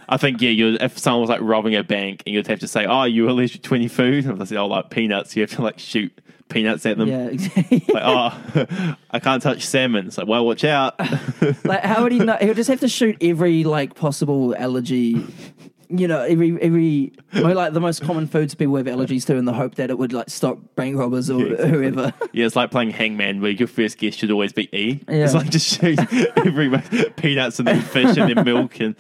[0.10, 2.68] I think yeah, you if someone was like robbing a bank and you'd have to
[2.68, 5.42] say, "Oh, you allergic to any food?" And if they say, "Oh, like peanuts," you
[5.42, 6.12] have to like shoot
[6.50, 7.08] peanuts at them.
[7.08, 7.84] Yeah, exactly.
[7.88, 10.08] Like, oh, I can't touch salmon.
[10.08, 11.00] It's like, well, watch out.
[11.64, 12.38] like, how would he know?
[12.40, 15.26] He would just have to shoot every like possible allergy.
[15.96, 19.54] You know, every every like the most common foods people have allergies to, in the
[19.54, 21.70] hope that it would like stop bank robbers or Yeah, exactly.
[21.70, 22.14] whoever.
[22.34, 25.02] yeah, it's like playing Hangman, where your first guess should always be E.
[25.08, 25.24] Yeah.
[25.26, 26.00] It's like just shoot
[26.38, 26.70] every
[27.18, 28.96] peanuts and then fish and then milk and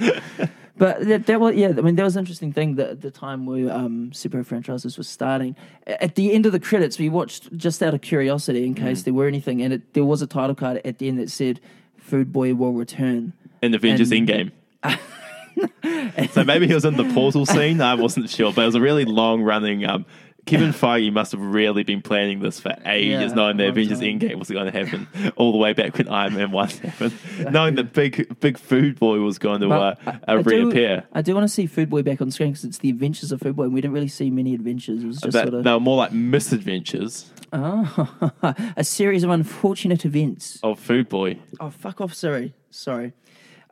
[0.75, 1.69] But that, that was yeah.
[1.69, 4.97] I mean, that was an interesting thing that at the time where um, superhero franchises
[4.97, 5.55] was starting.
[5.85, 9.13] At the end of the credits, we watched just out of curiosity in case there
[9.13, 11.59] were anything, and it, there was a title card at the end that said
[11.97, 14.51] "Food Boy will return." in Avengers And- Endgame.
[16.31, 17.81] so maybe he was in the portal scene.
[17.81, 19.85] I wasn't sure, but it was a really long running.
[19.85, 20.05] Um,
[20.45, 24.19] Kevin Feige must have really been planning this for ages, Yeah, knowing that Avengers time.
[24.19, 27.13] Endgame was going to happen all the way back when Iron Man One happened,
[27.49, 29.95] knowing that Big Big Food Boy was going to uh,
[30.27, 31.01] uh, reappear.
[31.01, 33.31] Do, I do want to see Food Boy back on screen because it's the adventures
[33.31, 35.03] of Food Boy, and we didn't really see many adventures.
[35.03, 38.41] It was just That, sort of They were more like misadventures oh,
[38.75, 40.59] a series of unfortunate events.
[40.63, 41.39] of Food Boy.
[41.59, 42.53] Oh, fuck off, sorry.
[42.71, 43.13] Sorry.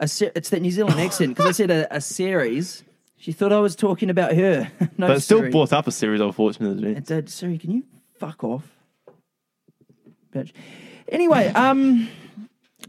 [0.02, 2.84] A it's that New Zealand accent because I said a, a series.
[3.18, 4.72] She thought I was talking about her.
[4.98, 5.52] no, But it still Siri.
[5.52, 7.12] brought up a series of unfortunate events.
[7.12, 7.30] It did.
[7.30, 7.84] Siri, can you
[8.20, 8.64] fuck off?
[10.34, 10.52] Bitch.
[11.08, 12.10] Anyway, um,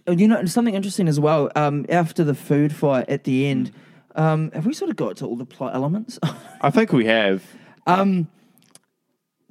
[0.08, 1.50] you know, something interesting as well.
[1.54, 3.72] Um, after the food fight at the end,
[4.16, 6.18] um, have we sort of got to all the plot elements?
[6.62, 7.42] I think we have.
[7.86, 8.28] um,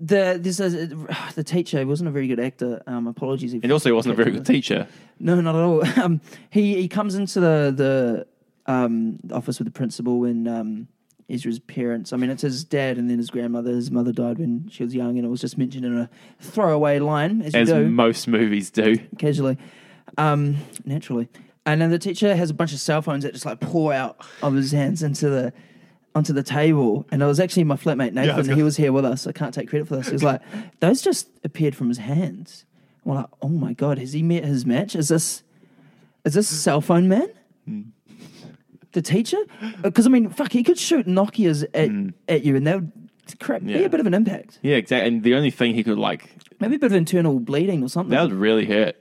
[0.02, 0.94] the this is
[1.36, 2.82] the teacher he wasn't a very good actor.
[2.88, 3.54] Um, apologies.
[3.54, 4.88] If And also, he wasn't a very good teacher.
[5.20, 5.84] No, not at all.
[6.02, 10.88] Um, he he comes into the the um, office with the principal and um,
[11.30, 12.12] Ezra's parents.
[12.12, 13.72] I mean, it's his dad and then his grandmother.
[13.72, 16.10] His mother died when she was young, and it was just mentioned in a
[16.40, 18.98] throwaway line, as, As you do most movies do.
[19.18, 19.58] casually,
[20.18, 21.30] um, naturally.
[21.66, 24.26] And then the teacher has a bunch of cell phones that just like pour out
[24.42, 25.54] of his hands into the
[26.16, 27.06] onto the table.
[27.12, 28.36] And it was actually my flatmate Nathan.
[28.38, 29.28] Was gonna- he was here with us.
[29.28, 30.08] I can't take credit for this.
[30.08, 30.42] He was like,
[30.80, 32.66] those just appeared from his hands.
[33.04, 34.96] And we're like, oh my god, has he met his match?
[34.96, 35.44] Is this
[36.26, 37.30] is this cell phone man?
[37.66, 37.82] Hmm.
[38.92, 39.38] The teacher?
[39.82, 41.90] Because I mean, fuck, he could shoot Nokia's at,
[42.28, 42.92] at you, and that would
[43.40, 43.86] crack be Hmm.
[43.86, 44.60] A bit of an impact.
[44.62, 45.08] Yeah, exactly.
[45.08, 48.12] And the only thing he could like Maybe a bit of internal bleeding or something.
[48.12, 48.96] That would really hurt.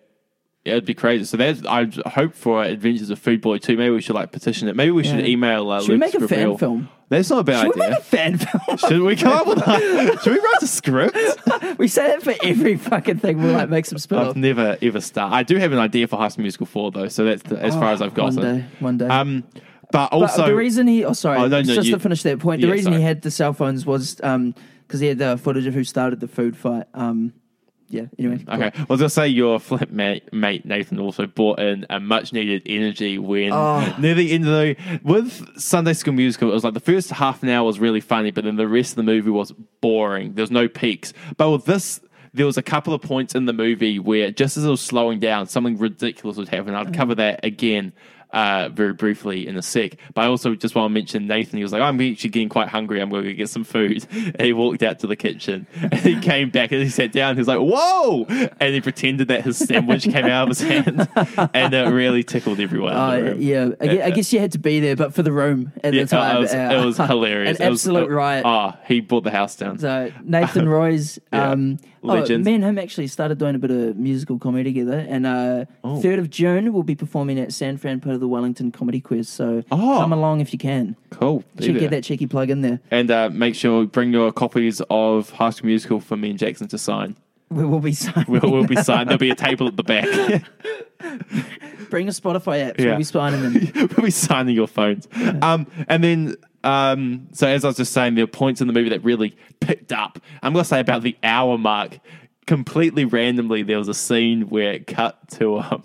[0.71, 1.25] Yeah, it'd be crazy.
[1.25, 3.77] So that's I hope for Adventures of Food Boy too.
[3.77, 4.77] Maybe we should like petition it.
[4.77, 5.27] Maybe we should Yeah.
[5.27, 5.69] email.
[5.71, 6.89] Uh, Should we Luke make a fan film?
[7.09, 7.91] That's not a bad Should we idea.
[7.91, 8.77] make a fan film?
[8.89, 9.59] should we come up with?
[9.65, 10.21] that?
[10.23, 11.19] should we write a script?
[11.79, 13.43] we say that for every fucking thing.
[13.43, 15.33] We'll like make some spin I've never ever start.
[15.33, 17.75] I do have an idea for High School Musical four though, so that's the, as
[17.75, 18.33] far as I've got.
[18.33, 19.07] Oh, One day, one day.
[19.09, 19.45] Um,
[19.93, 22.23] but But also the reason he, oh sorry, Oh, no, no, just you- to finish
[22.23, 24.55] that point, the Yeah, reason he had the cell phones was um
[24.87, 26.85] because he had the footage of who started the food fight.
[26.95, 27.33] Um,
[27.91, 28.07] yeah.
[28.19, 28.45] Anyway.
[28.49, 32.33] Okay, I was gonna say your flip mate, mate Nathan also brought in a much
[32.33, 33.95] needed energy when Oh.
[33.99, 36.51] near the end of the with Sunday School Musical.
[36.51, 38.93] It was like the first half an hour was really funny, but then the rest
[38.93, 40.35] of the movie was boring.
[40.35, 41.13] There was no peaks.
[41.37, 42.01] But with this,
[42.33, 45.19] there was a couple of points in the movie where just as it was slowing
[45.19, 46.75] down, something ridiculous would happen.
[46.75, 46.95] I'd mm.
[46.95, 47.93] cover that again.
[48.33, 51.57] Uh, very briefly in a sec, but I also just want to mention Nathan.
[51.57, 53.01] He was like, "I'm actually getting quite hungry.
[53.01, 56.21] I'm going to get some food." And he walked out to the kitchen, and he
[56.21, 57.35] came back and he sat down.
[57.35, 58.27] He was like, "Whoa!"
[58.61, 61.09] And he pretended that his sandwich came out of his hand,
[61.55, 62.93] and it really tickled everyone.
[62.93, 63.41] in the Uh, room.
[63.43, 65.93] yeah, I, gue- I guess you had to be there, but for the room at
[65.93, 67.59] Yeah, the time, it was, uh, it was hilarious.
[67.59, 68.43] An It was- absolute it- riot.
[68.47, 69.79] Oh, he brought the house down.
[69.81, 71.51] So Nathan Roy's, Yeah.
[71.51, 75.05] um, oh, me and him actually started doing a bit of musical comedy together.
[75.09, 76.01] And uh, Oh.
[76.01, 79.29] third of June, we'll be performing at San Fran part of the Wellington Comedy Quiz.
[79.29, 79.99] So Oh.
[80.01, 80.97] come along if you can.
[81.11, 81.43] Cool.
[81.57, 81.73] There.
[81.73, 82.81] get that cheeky plug in there.
[82.91, 86.69] And uh, make sure bring your copies of High School Musical for me and Jackson
[86.69, 87.17] to sign.
[87.51, 88.27] We will be signing.
[88.29, 89.09] We'll, we'll be signed.
[89.09, 90.45] There'll be a table at the back.
[91.91, 92.79] Bring a Spotify app.
[92.79, 92.87] Yeah.
[92.91, 93.73] We'll be signing them.
[93.97, 95.09] we'll be signing your phones.
[95.43, 98.73] Um, and then, um, so as I was just saying, there are points in the
[98.73, 100.21] movie that really picked up.
[100.43, 101.99] I'm going to say about the hour mark.
[102.47, 105.83] Completely randomly, there was a scene where it cut to um,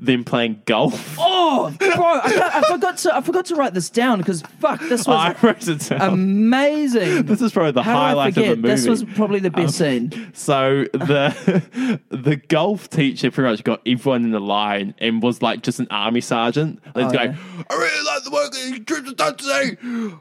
[0.00, 1.16] them playing golf.
[1.18, 1.88] oh, bro!
[1.88, 3.16] I, I forgot to.
[3.16, 6.00] I forgot to write this down because fuck, this was I wrote it down.
[6.12, 7.22] amazing.
[7.26, 8.56] this is probably the How highlight of the movie.
[8.56, 10.30] Um, This was probably the best scene.
[10.34, 15.62] So the the golf teacher pretty much got everyone in the line and was like
[15.62, 16.80] just an army sergeant.
[16.94, 17.62] Like Oh, going, yeah.
[17.70, 19.76] I really like the work that you have done today.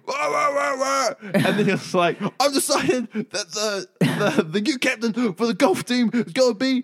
[0.08, 4.62] Wah, wah, wah, wah." and then he was like, I've decided that the, the the
[4.62, 6.84] new captain for the golf team is going to be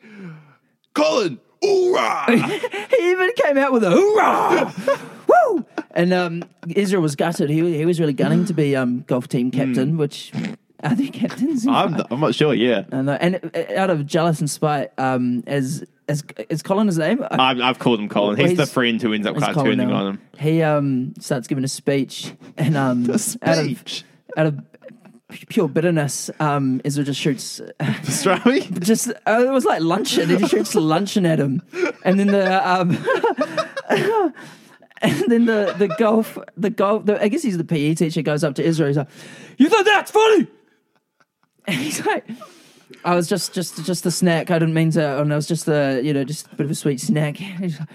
[0.93, 1.39] Colin.
[1.63, 2.25] Hoorah!
[2.89, 4.73] He even came out with a hoorah!
[5.27, 5.65] Woo!
[5.91, 6.43] And um,
[6.75, 7.49] Ezra was gutted.
[7.49, 10.31] He, he was really gunning to be um, golf team captain, which
[10.83, 11.63] are they captains?
[11.63, 11.69] Hmm.
[11.69, 12.53] I'm I'm not sure.
[12.53, 16.87] Yeah, and, uh, and uh, out of jealous and spite, um, as as is Colin
[16.87, 17.23] his name?
[17.31, 18.37] I- I've, I've called him Colin.
[18.37, 20.01] Well, He's, the he's- friend who ends up it's kind of Colin turning now.
[20.01, 20.21] on him.
[20.39, 24.03] He um starts giving a speech, and um A out speech.
[24.35, 24.59] of out of
[25.49, 27.61] pure bitterness, um, Ezra just shoots.
[28.03, 28.61] Sorry.
[28.61, 30.29] just uh, it was like luncheon.
[30.29, 31.61] He just shoots luncheon at him,
[32.03, 32.91] and then the um,
[35.01, 37.05] and then the the golf the golf.
[37.05, 38.21] The, I guess he's the PE teacher.
[38.21, 38.87] Goes up to Israel.
[38.87, 39.09] He's like,
[39.57, 40.47] "You think that's funny?"
[41.65, 42.25] And he's like.
[43.05, 44.51] I was just, just, just a snack.
[44.51, 45.19] I didn't mean to.
[45.21, 47.35] And it was just a, you know, just a bit of a sweet snack.
[47.37, 47.89] He's like,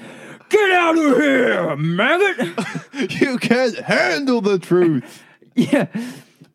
[0.48, 3.11] Get out of here, maggot!
[3.20, 5.22] You can't handle the truth.
[5.55, 5.87] yeah.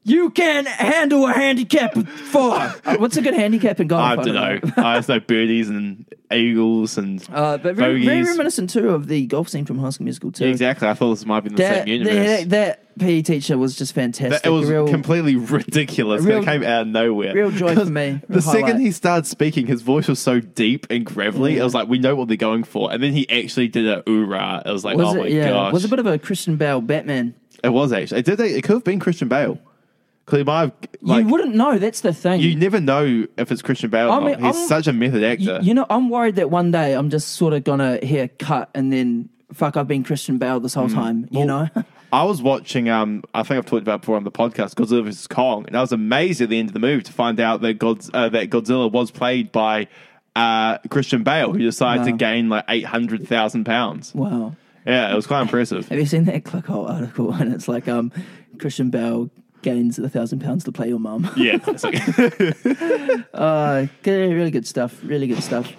[0.05, 2.53] You can't handle a handicap with four.
[2.85, 4.01] Uh, What's a good handicap in golf?
[4.01, 4.59] I don't know.
[4.77, 8.27] I just know birdies and eagles and Uh, but very, very bogeys.
[8.31, 10.45] reminiscent too of the golf scene from High School Musical too.
[10.45, 10.87] Exactly.
[10.89, 12.25] I thought this might be in the That, same universe.
[12.45, 14.41] that, that PE teacher was just fantastic.
[14.43, 16.23] That- it was real, completely ridiculous.
[16.23, 17.33] real- it came out of nowhere.
[17.33, 18.19] real joy 'Cause for me.
[18.27, 21.57] The second he started speaking, his voice was so deep and gravelly.
[21.57, 22.91] It was like we know what they're going for.
[22.91, 24.65] And then he actually did a oorah.
[24.67, 25.19] It was like, was oh it?
[25.19, 27.33] my yeah, gosh, was a bit of a Christian Bale Batman.
[27.63, 28.19] It was actually.
[28.19, 28.39] It did.
[28.41, 29.57] It could have been Christian Bale.
[30.25, 30.37] He.
[31.01, 31.77] Like, you wouldn't know.
[31.77, 32.39] That's the thing.
[32.41, 34.11] you never know if it's Christian Bale.
[34.11, 34.41] I mean, not.
[34.41, 35.59] He's I'm- such a method actor.
[35.61, 38.91] You know, I'm worried that one day I'm just sort of gonna hear cut and
[38.91, 39.75] then fuck.
[39.77, 40.79] I've been Christian Bale this Mm.
[40.79, 41.27] whole time.
[41.31, 41.67] You know.
[42.13, 42.89] I was watching.
[42.89, 45.81] Um, I think I've talked about before on the podcast, Godzilla vs Kong, and I
[45.81, 48.49] was amazed at the end of the movie to find out that God, uh, that
[48.51, 49.87] Godzilla was played by
[50.35, 54.13] uh, Christian Bale, who decided to gain like eight hundred thousand pounds.
[54.15, 54.55] wow.
[54.85, 55.87] Yeah, it was quite impressive.
[55.87, 57.33] Have you seen that Clickhole article?
[57.39, 58.11] And it's like, um,
[58.59, 59.29] Christian Bale
[59.63, 61.29] gains a thousand pounds to play your mum.
[61.35, 61.57] yeah,
[63.33, 64.99] Uh, really good stuff.
[65.03, 65.71] Really good stuff.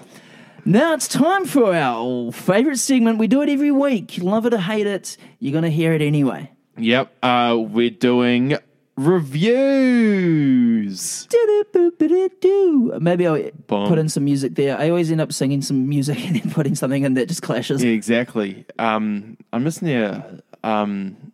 [0.65, 3.19] Now it's time for our favorite segment.
[3.19, 4.17] We do it every week.
[4.19, 6.51] Love it or hate it, you're gonna hear it anyway.
[6.79, 7.13] yep.
[7.23, 8.57] Uh, we're doing
[8.97, 11.27] reviews.
[13.01, 13.89] Maybe I'll Boom.
[13.89, 14.79] put in some music there.
[14.79, 17.83] I always end up singing some music and then putting something in that just clashes.
[17.85, 18.65] Yeah, exactly.
[18.79, 20.25] Um, I'm missing here.
[20.63, 21.33] Um,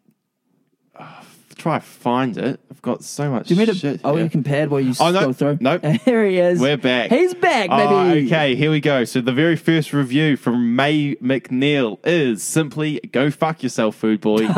[1.60, 2.58] try to find it.
[2.70, 4.00] I've got so much Do you mean shit.
[4.02, 4.24] Oh, here.
[4.24, 5.18] you can pad while you Oh, no.
[5.20, 5.58] scroll through.
[5.60, 5.84] Nope.
[6.04, 6.58] Here he is.
[6.60, 7.10] We're back.
[7.10, 8.26] He's back, Oh, baby.
[8.26, 9.04] okay, here we go.
[9.04, 14.46] So the very first review from May McNeil is simply "Go fuck yourself, food boy."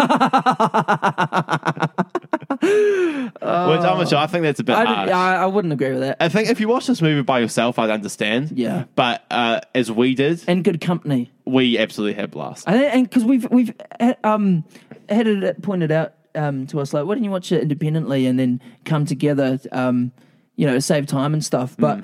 [2.62, 4.18] Which I'm sure.
[4.18, 5.10] I think that's a bit I, harsh.
[5.10, 6.16] I, I wouldn't agree with that.
[6.20, 8.52] I think if you watch this movie by yourself, I'd understand.
[8.54, 8.84] Yeah.
[8.94, 11.32] But uh, as we did, And good company.
[11.44, 12.68] we absolutely had blast.
[12.68, 14.64] And because we've we've had, um
[15.08, 18.38] had it pointed out um to us like, why don't you watch it independently and
[18.38, 20.12] then come together, um,
[20.56, 21.76] you know, save time and stuff.
[21.78, 22.02] But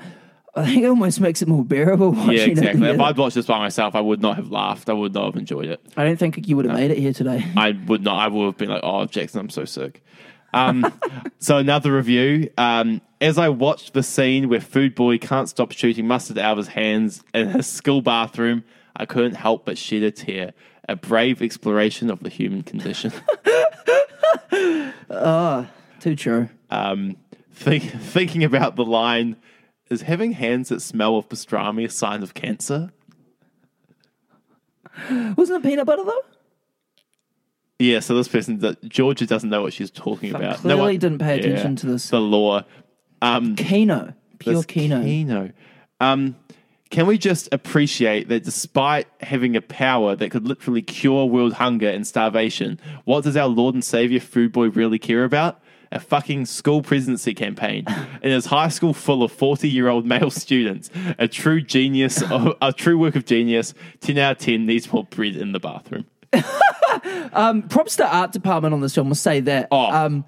[0.55, 2.11] I think it almost makes it more bearable.
[2.13, 2.37] Watching Mm.
[2.37, 2.89] yeah, exactly.
[2.89, 2.99] If.
[2.99, 4.89] I'd watched this by myself, I would not have laughed.
[4.89, 5.79] I would not have enjoyed it.
[5.95, 7.45] I don't think you would have made it here today.
[7.55, 8.17] I would not.
[8.19, 10.03] I would have been like, "Oh, Jackson, I'm so sick."
[10.53, 10.91] Um,
[11.39, 12.49] so another review.
[12.57, 16.57] Um, as I watched the scene where Food Boy can't stop shooting mustard out of
[16.57, 18.63] his hands in his school bathroom,
[18.95, 20.53] I couldn't help but shed a tear.
[20.87, 23.13] A brave exploration of the human condition.
[25.99, 26.49] Too true.
[26.69, 27.17] um,
[27.53, 29.35] think, thinking about the line,
[29.89, 32.91] "Is having hands that smell of pastrami a sign of cancer?"
[35.09, 36.21] Wasn't it peanut butter though?
[37.79, 40.57] Yeah, so this person, Georgia, doesn't know what she's talking about.
[40.57, 42.09] clearly one- didn't pay attention to this.
[42.09, 42.63] The law.
[43.21, 45.01] Um, Kino, pure Kino.
[45.01, 45.51] Kino.
[46.01, 46.35] Um,
[46.89, 51.87] can we just appreciate that despite having a power that could literally cure world hunger
[51.87, 55.61] and starvation, what does our Lord and Savior Food Boy really care about?
[55.91, 57.85] A fucking school presidency campaign
[58.21, 60.89] in his high school full of 40 year old male students.
[61.19, 62.23] A true genius,
[62.61, 63.73] a true work of genius.
[64.01, 66.05] 10 out of 10 needs more bread in the bathroom.
[67.69, 69.07] Props to art department on this film.
[69.07, 69.67] We'll say that.
[69.71, 69.91] Oh.
[69.91, 70.25] Um,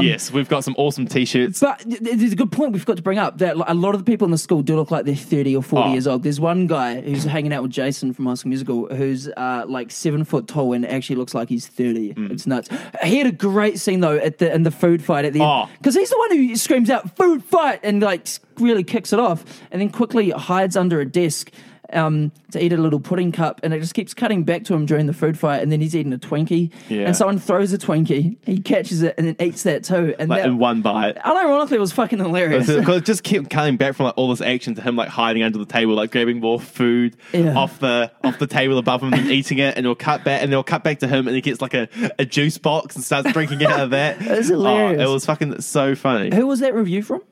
[0.00, 1.60] yes, we've got some awesome t shirts.
[1.60, 3.94] But th- th- there's a good point we've got to bring up that a lot
[3.94, 5.92] of the people in the school do look like they're 30 or 40 Oh.
[5.92, 6.22] years old.
[6.22, 9.90] There's one guy who's hanging out with Jason from High School Musical who's uh, like
[9.90, 12.14] seven foot tall and actually looks like he's 30.
[12.14, 12.30] Mm.
[12.30, 12.68] It's nuts.
[13.04, 15.62] He had a great scene though at the in the food fight at the Oh.
[15.62, 18.26] end because he's the one who screams out "food fight" and like
[18.58, 21.50] really kicks it off and then quickly hides under a desk.
[21.90, 24.84] Um, to eat a little pudding cup, and it just keeps cutting back to him
[24.84, 27.06] during the food fight, and then he's eating a Twinkie, Yeah.
[27.06, 30.42] and someone throws a Twinkie, he catches it, and then eats that too, and Like
[30.42, 31.16] that, in one bite.
[31.24, 32.66] unironically, it was fucking hilarious.
[32.78, 35.42] Because it just kept cutting back from like all this action to him like hiding
[35.42, 37.56] under the table, like grabbing more food Yeah.
[37.56, 40.52] off the off the table above him and eating it, and it'll cut back and
[40.52, 43.32] it'll cut back to him and he gets like a, a juice box and starts
[43.32, 44.18] drinking out of that.
[44.18, 45.00] That's hilarious.
[45.00, 46.34] Oh, it was fucking so funny.
[46.36, 47.22] Who was that review from?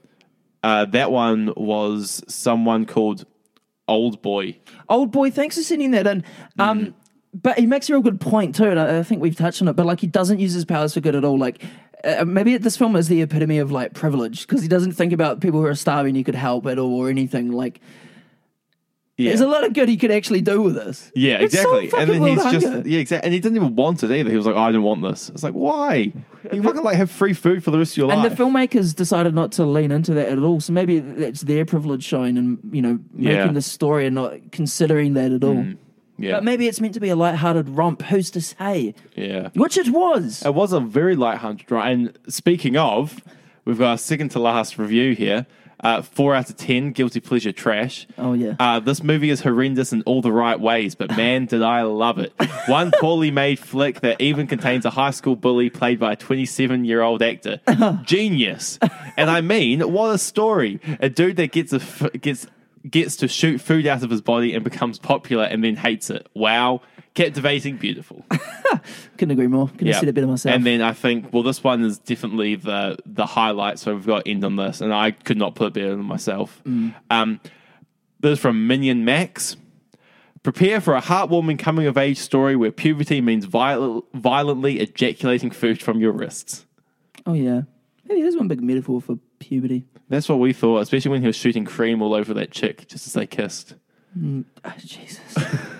[0.63, 3.27] Uh, that one was someone called
[3.89, 4.59] Old Boy.
[4.89, 6.25] Old boy, thanks for sending that in.
[6.59, 6.95] Um,
[7.35, 9.69] But he makes a real good point too, and I, I think we've touched on
[9.69, 9.75] it.
[9.75, 11.39] But like, he doesn't use his powers for good at all.
[11.39, 11.63] Like,
[12.03, 15.41] uh, maybe this film is the epitome of like privilege because he doesn't think about
[15.41, 17.53] people who are starving he could help at all or anything.
[17.53, 17.81] Like,
[19.19, 19.31] Yeah.
[19.31, 21.11] there's a lot of good he could actually do with this.
[21.15, 21.87] yeah, It's so exactly.
[21.89, 23.27] fucking and then he's world just yeah, exactly.
[23.27, 24.29] And he didn't even want it either.
[24.31, 26.13] He was like, oh, "I didn't want this." It's like, why?
[26.53, 28.31] You fucking like have free food for the rest of your And life.
[28.31, 30.61] And the filmmakers decided not to lean into that at all.
[30.61, 33.53] So maybe that's their privilege showing and, you know, making Yeah.
[33.53, 35.55] the story and not considering that at all.
[35.57, 35.79] Mm.
[36.19, 38.03] yeah, But maybe it's meant to be a light-hearted romp.
[38.03, 38.95] Who's to say?
[39.17, 39.49] yeah.
[39.55, 40.43] Which it was.
[40.45, 41.91] It was a very light-hearted ride.
[41.91, 43.23] And speaking of,
[43.65, 45.47] we've got our second to last review here.
[45.81, 48.07] Uh, four out of ten, guilty pleasure trash.
[48.17, 48.55] Oh, yeah.
[48.59, 52.19] Uh, this movie is horrendous in all the right ways, but man, did I love
[52.19, 52.33] it.
[52.67, 56.85] One poorly made flick that even contains a high school bully played by a 27
[56.87, 57.61] year old actor.
[58.05, 58.79] Genius.
[59.17, 60.81] And I mean, what a story.
[61.01, 62.47] A dude that gets a f- gets
[62.89, 66.27] gets to shoot food out of his body and becomes popular and then hates it.
[66.35, 66.81] Wow.
[67.17, 68.27] Captivating, beautiful.
[69.17, 69.69] Couldn't agree more.
[69.69, 70.55] Couldn't see said bit better myself.
[70.55, 73.79] And then I think, well, this one is definitely the the highlight.
[73.79, 76.05] So we've got to end on this, and I could not put it better than
[76.05, 76.61] myself.
[76.67, 76.95] Mm.
[77.09, 77.41] Um,
[78.21, 79.57] this is from Minion Max.
[80.43, 85.83] Prepare for a heartwarming coming of age story where puberty means viol- violently ejaculating food
[85.83, 86.67] from your wrists.
[87.25, 87.63] oh, yeah.
[88.05, 89.87] Maybe there's one big metaphor for puberty.
[90.11, 93.07] That's what we thought, especially when he was shooting cream all over that chick just
[93.07, 93.75] as they kissed.
[94.23, 94.45] Oh,
[94.79, 95.37] Jesus.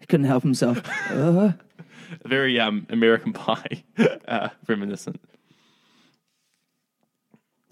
[0.00, 0.80] he couldn't help himself.
[1.10, 1.52] Uh,
[2.26, 3.84] Very um, American Pie
[4.28, 5.20] uh, reminiscent.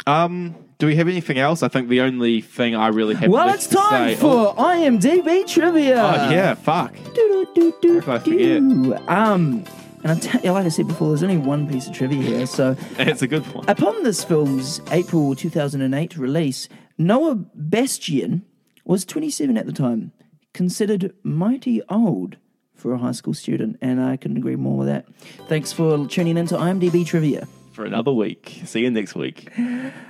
[0.06, 1.62] Um, do we have anything else?
[1.62, 3.30] I think the only thing I really have.
[3.30, 6.02] well, it's to time say- for IMDb trivia.
[6.02, 6.92] Oh, yeah, fuck.
[7.14, 8.00] Do-do-do-do-do.
[8.00, 9.08] How could I forget?
[9.08, 9.64] Um,
[10.02, 12.46] and I tell you, like I said before, there's only one piece of trivia here.
[12.46, 13.64] So, It's a good one.
[13.68, 16.68] upon this film's April 2008 release,
[16.98, 18.44] Noah Bastian
[18.84, 20.10] was 27 at the time,
[20.52, 22.36] considered mighty old
[22.74, 25.06] for a high school student, and I couldn't agree more with that.
[25.48, 27.46] Thanks for tuning in to IMDb trivia.
[27.72, 28.60] for another week.
[28.66, 29.48] See you next week.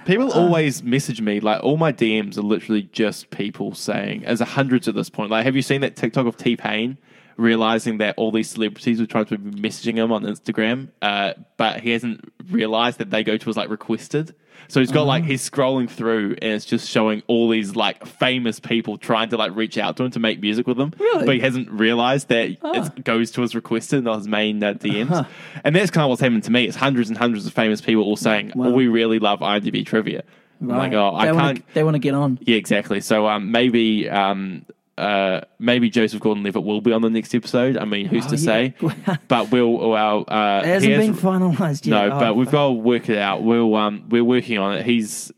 [0.05, 4.45] People always message me like all my DMs are literally just people saying, as a
[4.45, 5.31] hundreds at this point.
[5.31, 6.99] Like, have you seen that TikTok of T Pain
[7.43, 11.81] realizing that all these celebrities were trying to be messaging him on Instagram, uh, but
[11.81, 14.35] he hasn't realized that they go to his like requested.
[14.69, 18.59] So he's got like he's scrolling through and it's just showing all these like famous
[18.61, 20.95] people trying to like reach out to him to make music with him.
[20.99, 21.27] Really?
[21.27, 25.27] But he hasn't realized that it goes to his requested, not his main uh, DMs.
[25.65, 26.65] And that's kind of what's happened to me.
[26.65, 28.69] It's hundreds and hundreds of famous people all saying, Wow.
[28.69, 30.23] oh, "We really love IMDb trivia."
[30.61, 32.39] I'm like, "Oh, I can't." Wanna, they want to get on.
[32.41, 33.01] Yeah, exactly.
[33.01, 34.65] So um, maybe um,
[34.99, 37.77] uh, maybe Joseph Gordon-Levitt will be on the next episode.
[37.79, 38.75] I mean, who's Oh, to say?
[39.29, 41.91] but we'll well, uh, It hasn't been finalised yet.
[42.09, 43.43] No, Oh, but we've got to work it out.
[43.43, 44.85] We'll um, we're working on it.
[44.87, 45.33] He's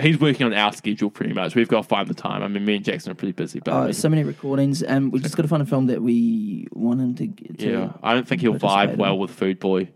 [0.00, 1.54] he's working on our schedule pretty much.
[1.54, 2.42] We've got to find the time.
[2.42, 4.82] I mean, me and Jackson are pretty busy, but I Oh, mean, so many recordings,
[4.82, 7.26] and we just got to find a film that we want him to.
[7.26, 8.98] get to yeah, I don't think he'll vibe in.
[8.98, 9.88] well with Food Boy.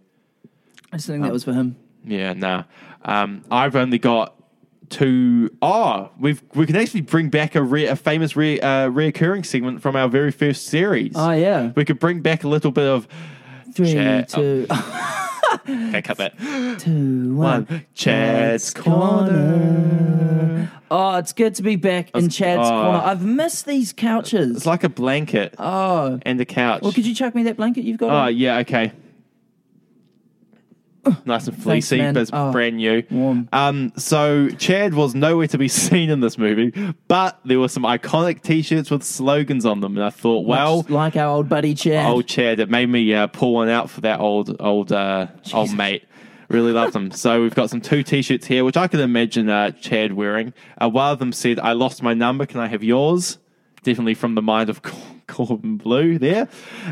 [0.92, 1.76] I just think that was for him.
[2.04, 2.64] Yeah, nah.
[3.04, 4.34] Um, I've only got
[4.90, 9.46] two oh we've we can actually bring back a, re, a famous re, uh, reoccurring
[9.46, 11.12] segment from our very first series.
[11.14, 13.08] Oh yeah, We could bring back a little bit of
[13.72, 14.66] three, Chat- two,
[15.68, 16.36] okay, cut that.
[16.80, 17.64] two, one.
[17.64, 20.70] One Chad's corner.
[20.90, 22.70] Oh, it's good to be back in Chad's oh.
[22.70, 22.98] corner.
[22.98, 24.56] I've missed these couches.
[24.56, 26.82] It's like a blanket oh, and a couch.
[26.82, 28.10] well, could you chuck me that blanket you've got?
[28.10, 28.36] Oh on?
[28.36, 28.92] yeah, okay.
[31.24, 32.14] Nice and fleecy, man.
[32.14, 33.02] but it's Oh, brand new.
[33.10, 33.48] warm.
[33.52, 36.72] Um, so Chad was nowhere to be seen in this movie,
[37.08, 40.90] but there were some iconic T-shirts with slogans on them, and I thought, well, Much
[40.90, 42.04] like our old buddy Chad.
[42.06, 45.74] old Chad, it made me uh, pull one out for that old old uh, old
[45.74, 46.04] mate.
[46.48, 47.12] Really loved them.
[47.12, 50.52] so we've got some two T-shirts here, which I can imagine uh, Chad wearing.
[50.82, 52.44] Uh, one of them said, "I lost my number.
[52.44, 53.38] Can I have yours?"
[53.84, 54.98] Definitely from the mind of Cor-
[55.28, 56.48] Corbin Bleu there.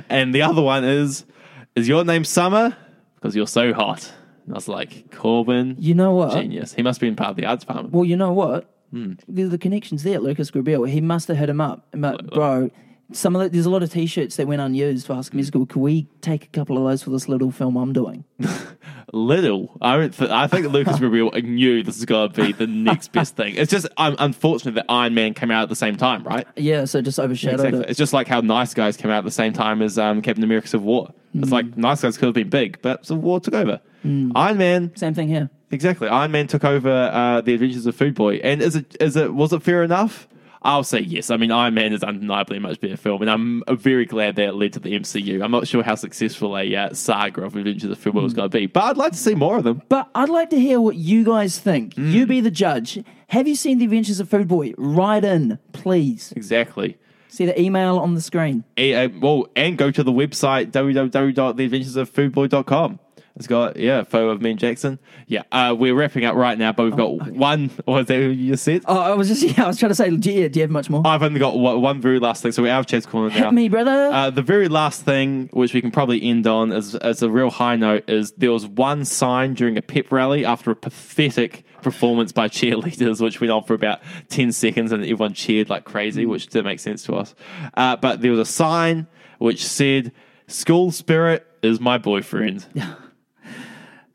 [0.09, 1.27] And the other one is,
[1.75, 2.77] "Is your name Summer?
[3.21, 4.13] Because you're so hot."
[4.49, 6.33] And I was like, Corbin, you know what?
[6.33, 6.73] genius.
[6.73, 7.93] He must be in part of the ads department.
[7.93, 8.75] Well, you know what?
[8.91, 9.13] Hmm.
[9.29, 10.89] There's the connections there, Lucas Grabeel.
[10.89, 11.87] He must have hit him up.
[11.93, 12.71] But, bro,
[13.13, 15.65] some of the, there's a lot of T-shirts that went unused for Ask Musical.
[15.67, 18.25] Could we take a couple of those for this little film I'm doing?
[19.13, 19.77] Little.
[19.81, 20.13] I don't.
[20.13, 23.55] Th- I think Lucas Reveal knew this is going to be the next best thing.
[23.57, 26.47] It's just um, unfortunate that Iron Man came out at the same time, right?
[26.57, 27.81] Yeah, so just overshadowed Exactly.
[27.85, 27.91] it.
[27.91, 30.45] It's just like how Nice Guys came out at the same time as um, Captain
[30.45, 31.15] America: Civil War.
[31.35, 33.81] It's like Nice Guys could have been big, but Civil War took over.
[34.05, 35.49] Iron Man, Same thing here.
[35.71, 36.09] exactly.
[36.09, 38.37] Iron Man took over uh, the Adventures of Food Boy.
[38.37, 40.29] And is it is it was it fair enough?
[40.63, 41.31] I'll say yes.
[41.31, 44.49] I mean, Iron Man is undeniably a much better film, and I'm very glad that
[44.49, 45.43] it led to the MCU.
[45.43, 48.51] I'm not sure how successful a uh, saga of Adventures of Food Boy was going
[48.51, 49.83] to be, but I'd like to see more of them.
[49.89, 51.95] But I'd like to hear what you guys think.
[51.95, 52.11] Hmm.
[52.11, 53.03] You be the judge.
[53.29, 54.75] Have you seen The Adventures of Food Boy?
[54.79, 56.33] Write in, please.
[56.35, 56.99] Exactly.
[57.29, 58.65] See the email on the screen.
[58.77, 62.99] Eh, uh, well, and go to the website www.theadventuresofffoodboy.com.
[63.39, 64.99] It's got yeah, a photo of me and Jackson.
[65.29, 67.71] Yeah, uh, we're wrapping up right now, but we've got one.
[67.87, 68.83] Or is that you said?
[68.87, 70.71] Oh, I was just yeah, I was trying to say, do you, do you have
[70.71, 71.07] much more?
[71.07, 73.45] I've only got one, one very last thing, so we're out of Chad's corner now.
[73.45, 74.11] Hit me, brother.
[74.13, 77.51] Uh, the very last thing, which we can probably end on as, as a real
[77.51, 82.33] high note, is there was one sign during a pep rally after a pathetic performance
[82.33, 86.49] by cheerleaders, which went on for about 10 seconds and everyone cheered like crazy, which
[86.49, 87.37] didn't make sense to us.
[87.75, 89.07] Uh, but there was a sign
[89.39, 90.11] which said,
[90.49, 92.67] School spirit is my boyfriend.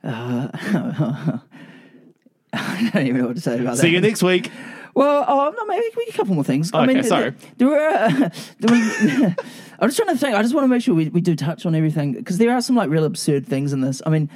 [2.53, 3.81] I don't even know what to say about that.
[3.81, 4.51] See you next week.
[4.95, 6.71] Well, oh no, maybe we a couple more things.
[6.73, 7.31] I Okay, mean, sorry.
[7.31, 7.87] There, there were.
[7.87, 8.29] Uh,
[8.59, 9.35] there were
[9.79, 10.35] I'm just trying to think.
[10.35, 12.61] I just want to make sure we, we do touch on everything because there are
[12.61, 14.01] some like real absurd things in this.
[14.05, 14.29] I mean,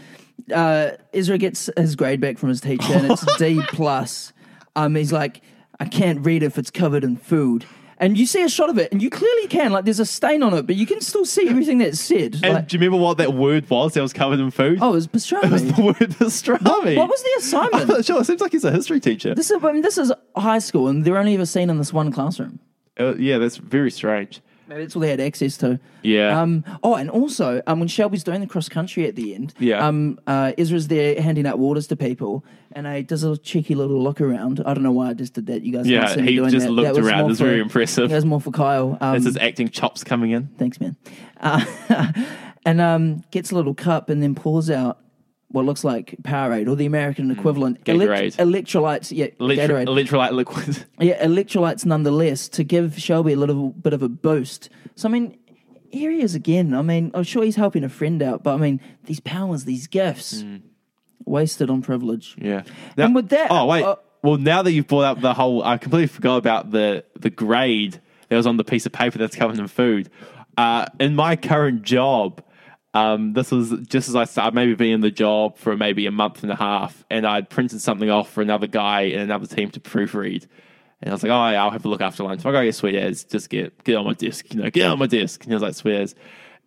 [0.54, 4.34] uh, Ezra gets his grade back from his teacher and it's D plus.
[4.76, 5.42] Um, he's like,
[5.80, 7.66] I can't read if it's covered in food.
[8.00, 9.72] And you see a shot of it, and you clearly can.
[9.72, 12.36] Like, there's a stain on it, but you can still see everything that's said.
[12.44, 14.78] And Like, do you remember what that word was that was covered in food?
[14.82, 15.44] oh, it was pastrami.
[15.46, 16.96] it was the word pastrami.
[16.96, 17.88] What was the assignment?
[17.88, 18.22] not sure.
[18.22, 19.34] It seems like he's a history teacher.
[19.34, 21.92] This is, I mean, this is high school, and they're only ever seen in this
[21.92, 22.60] one classroom.
[23.00, 24.42] Uh, yeah, that's very strange.
[24.68, 25.80] Maybe that's all they had access to.
[26.04, 26.40] Yeah.
[26.42, 29.86] Um, oh, and also, um, when Shelby's doing the cross country at the end, Yeah.
[29.86, 32.44] um, uh, Ezra's there handing out waters to people,
[32.74, 34.62] and he does a cheeky little look around.
[34.66, 35.62] I don't know why I just did that.
[35.64, 36.72] You guys, Yeah, see me he doing just that.
[36.72, 37.18] looked That was around.
[37.20, 38.10] more It was for- very impressive.
[38.10, 38.98] That was more for Kyle.
[39.00, 40.48] Um, That's his acting chops coming in.
[40.58, 40.96] Thanks, man.
[41.40, 41.64] Uh,
[42.66, 45.00] and um, gets a little cup and then pours out
[45.50, 47.78] what looks like Powerade or the American equivalent.
[47.78, 47.84] Hmm.
[47.92, 48.36] Gatorade.
[48.36, 49.88] electrolytes, yeah, Gatorade.
[49.88, 50.86] electrolyte liquid.
[51.00, 54.70] Yeah, electrolytes nonetheless to give Shelby a little bit of a boost.
[54.96, 55.38] So I mean,
[55.92, 56.74] here he is again.
[56.74, 59.88] I mean, I'm sure he's helping a friend out, but I mean, these powers, these
[59.88, 60.44] gifts,
[61.26, 62.36] wasted on privilege.
[62.40, 62.64] Yeah.
[62.98, 63.84] And with that- oh wait.
[63.84, 67.30] uh, well, now that you've brought up the whole, I completely forgot about the the
[67.30, 70.10] grade that was on the piece of paper that's covered in food.
[70.58, 72.42] Uh, in my current job,
[72.98, 76.12] um, this was just as I started, maybe been in the job for maybe a
[76.12, 79.70] month and a half, and I'd printed something off for another guy in another team
[79.72, 80.48] to proofread.
[81.02, 82.40] And I was like, oh, yeah, I'll have a look after lunch.
[82.40, 84.88] If I go get sweet as, just get get on my desk, you know, get
[84.88, 85.44] on my desk.
[85.44, 86.16] And he was like, sweet as.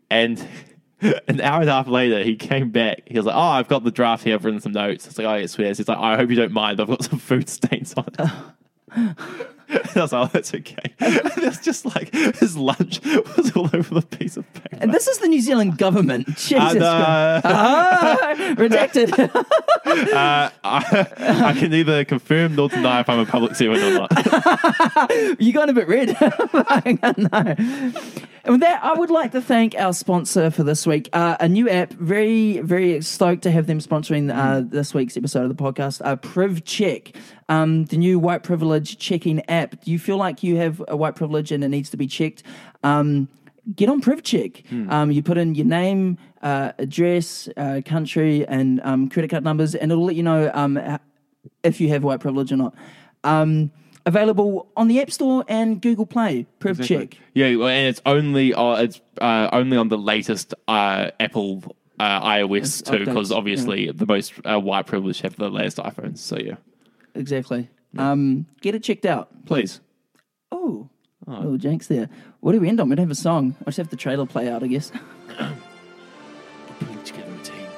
[0.09, 0.39] And
[1.01, 3.03] an hour and a half later, he came back.
[3.07, 4.35] He was like, oh, I've got the draft here.
[4.35, 5.07] I've written some notes.
[5.07, 5.79] I was like, oh, yeah, sweet as.
[5.79, 6.81] He's like, I hope you don't mind.
[6.81, 9.17] I've got some food stains on it.
[9.71, 10.77] And I was like, oh, that's okay.
[10.99, 14.79] And it was just like his lunch was all over the piece of paper.
[14.81, 16.27] And this is the New Zealand government.
[16.37, 16.85] Jesus And, Christ.
[16.85, 19.35] uh, Ah, redacted.
[19.35, 21.07] uh, I,
[21.49, 25.41] I can neither confirm nor deny if I'm a public servant or not.
[25.41, 26.17] you got a bit red.
[27.19, 27.93] no.
[28.43, 31.11] And with that, I would like to thank our sponsor for this week.
[31.13, 31.93] Uh, a new app.
[31.93, 36.01] Very, very stoked to have them sponsoring uh, this week's episode of the podcast.
[36.03, 37.13] Uh, Priv Check,
[37.51, 39.60] um, the new white privilege checking app.
[39.67, 42.43] Do you feel like you have a white privilege and it needs to be checked?
[42.83, 43.29] Um,
[43.75, 44.91] get on PrivCheck.
[44.91, 49.75] Um, you put in your name, uh, address, uh, country, and um, credit card numbers,
[49.75, 50.81] and it'll let you know um,
[51.63, 52.75] if you have white privilege or not.
[53.25, 53.71] Um,
[54.07, 56.47] available on the App Store and Google Play.
[56.61, 57.15] PrivCheck.
[57.35, 62.85] Yeah, and it's only uh, it's uh, only on the latest uh, Apple uh, iOS
[62.85, 66.19] too, because obviously the most uh, white privileged have the latest iPhones.
[66.19, 66.57] So yeah,
[67.15, 67.69] Exactly.
[67.99, 69.29] Um, get it checked out.
[69.47, 69.81] please.
[70.53, 70.89] Oh,
[71.27, 72.09] little Jenks there.
[72.41, 72.89] What do we end on?
[72.89, 73.55] We don't have a song.
[73.61, 74.91] I just have the trailer play out, I guess.
[76.79, 77.69] Putting together a team.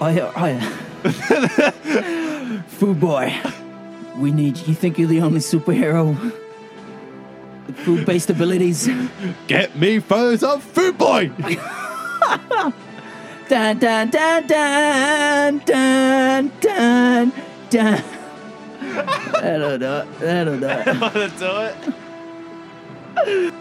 [0.00, 0.68] Oh yeah, oh yeah.
[2.66, 3.34] Food boy,
[4.16, 4.58] we need.
[4.66, 6.14] You think you're the only superhero
[7.66, 8.88] with food-based abilities?
[9.46, 11.28] Get me photos of Food Boy.
[13.48, 17.32] Dun dun dun dun dun dun
[17.70, 18.02] dun.
[19.06, 20.18] That'll do it.
[20.20, 20.84] That'll do it.
[20.84, 21.50] To do
[23.26, 23.54] it?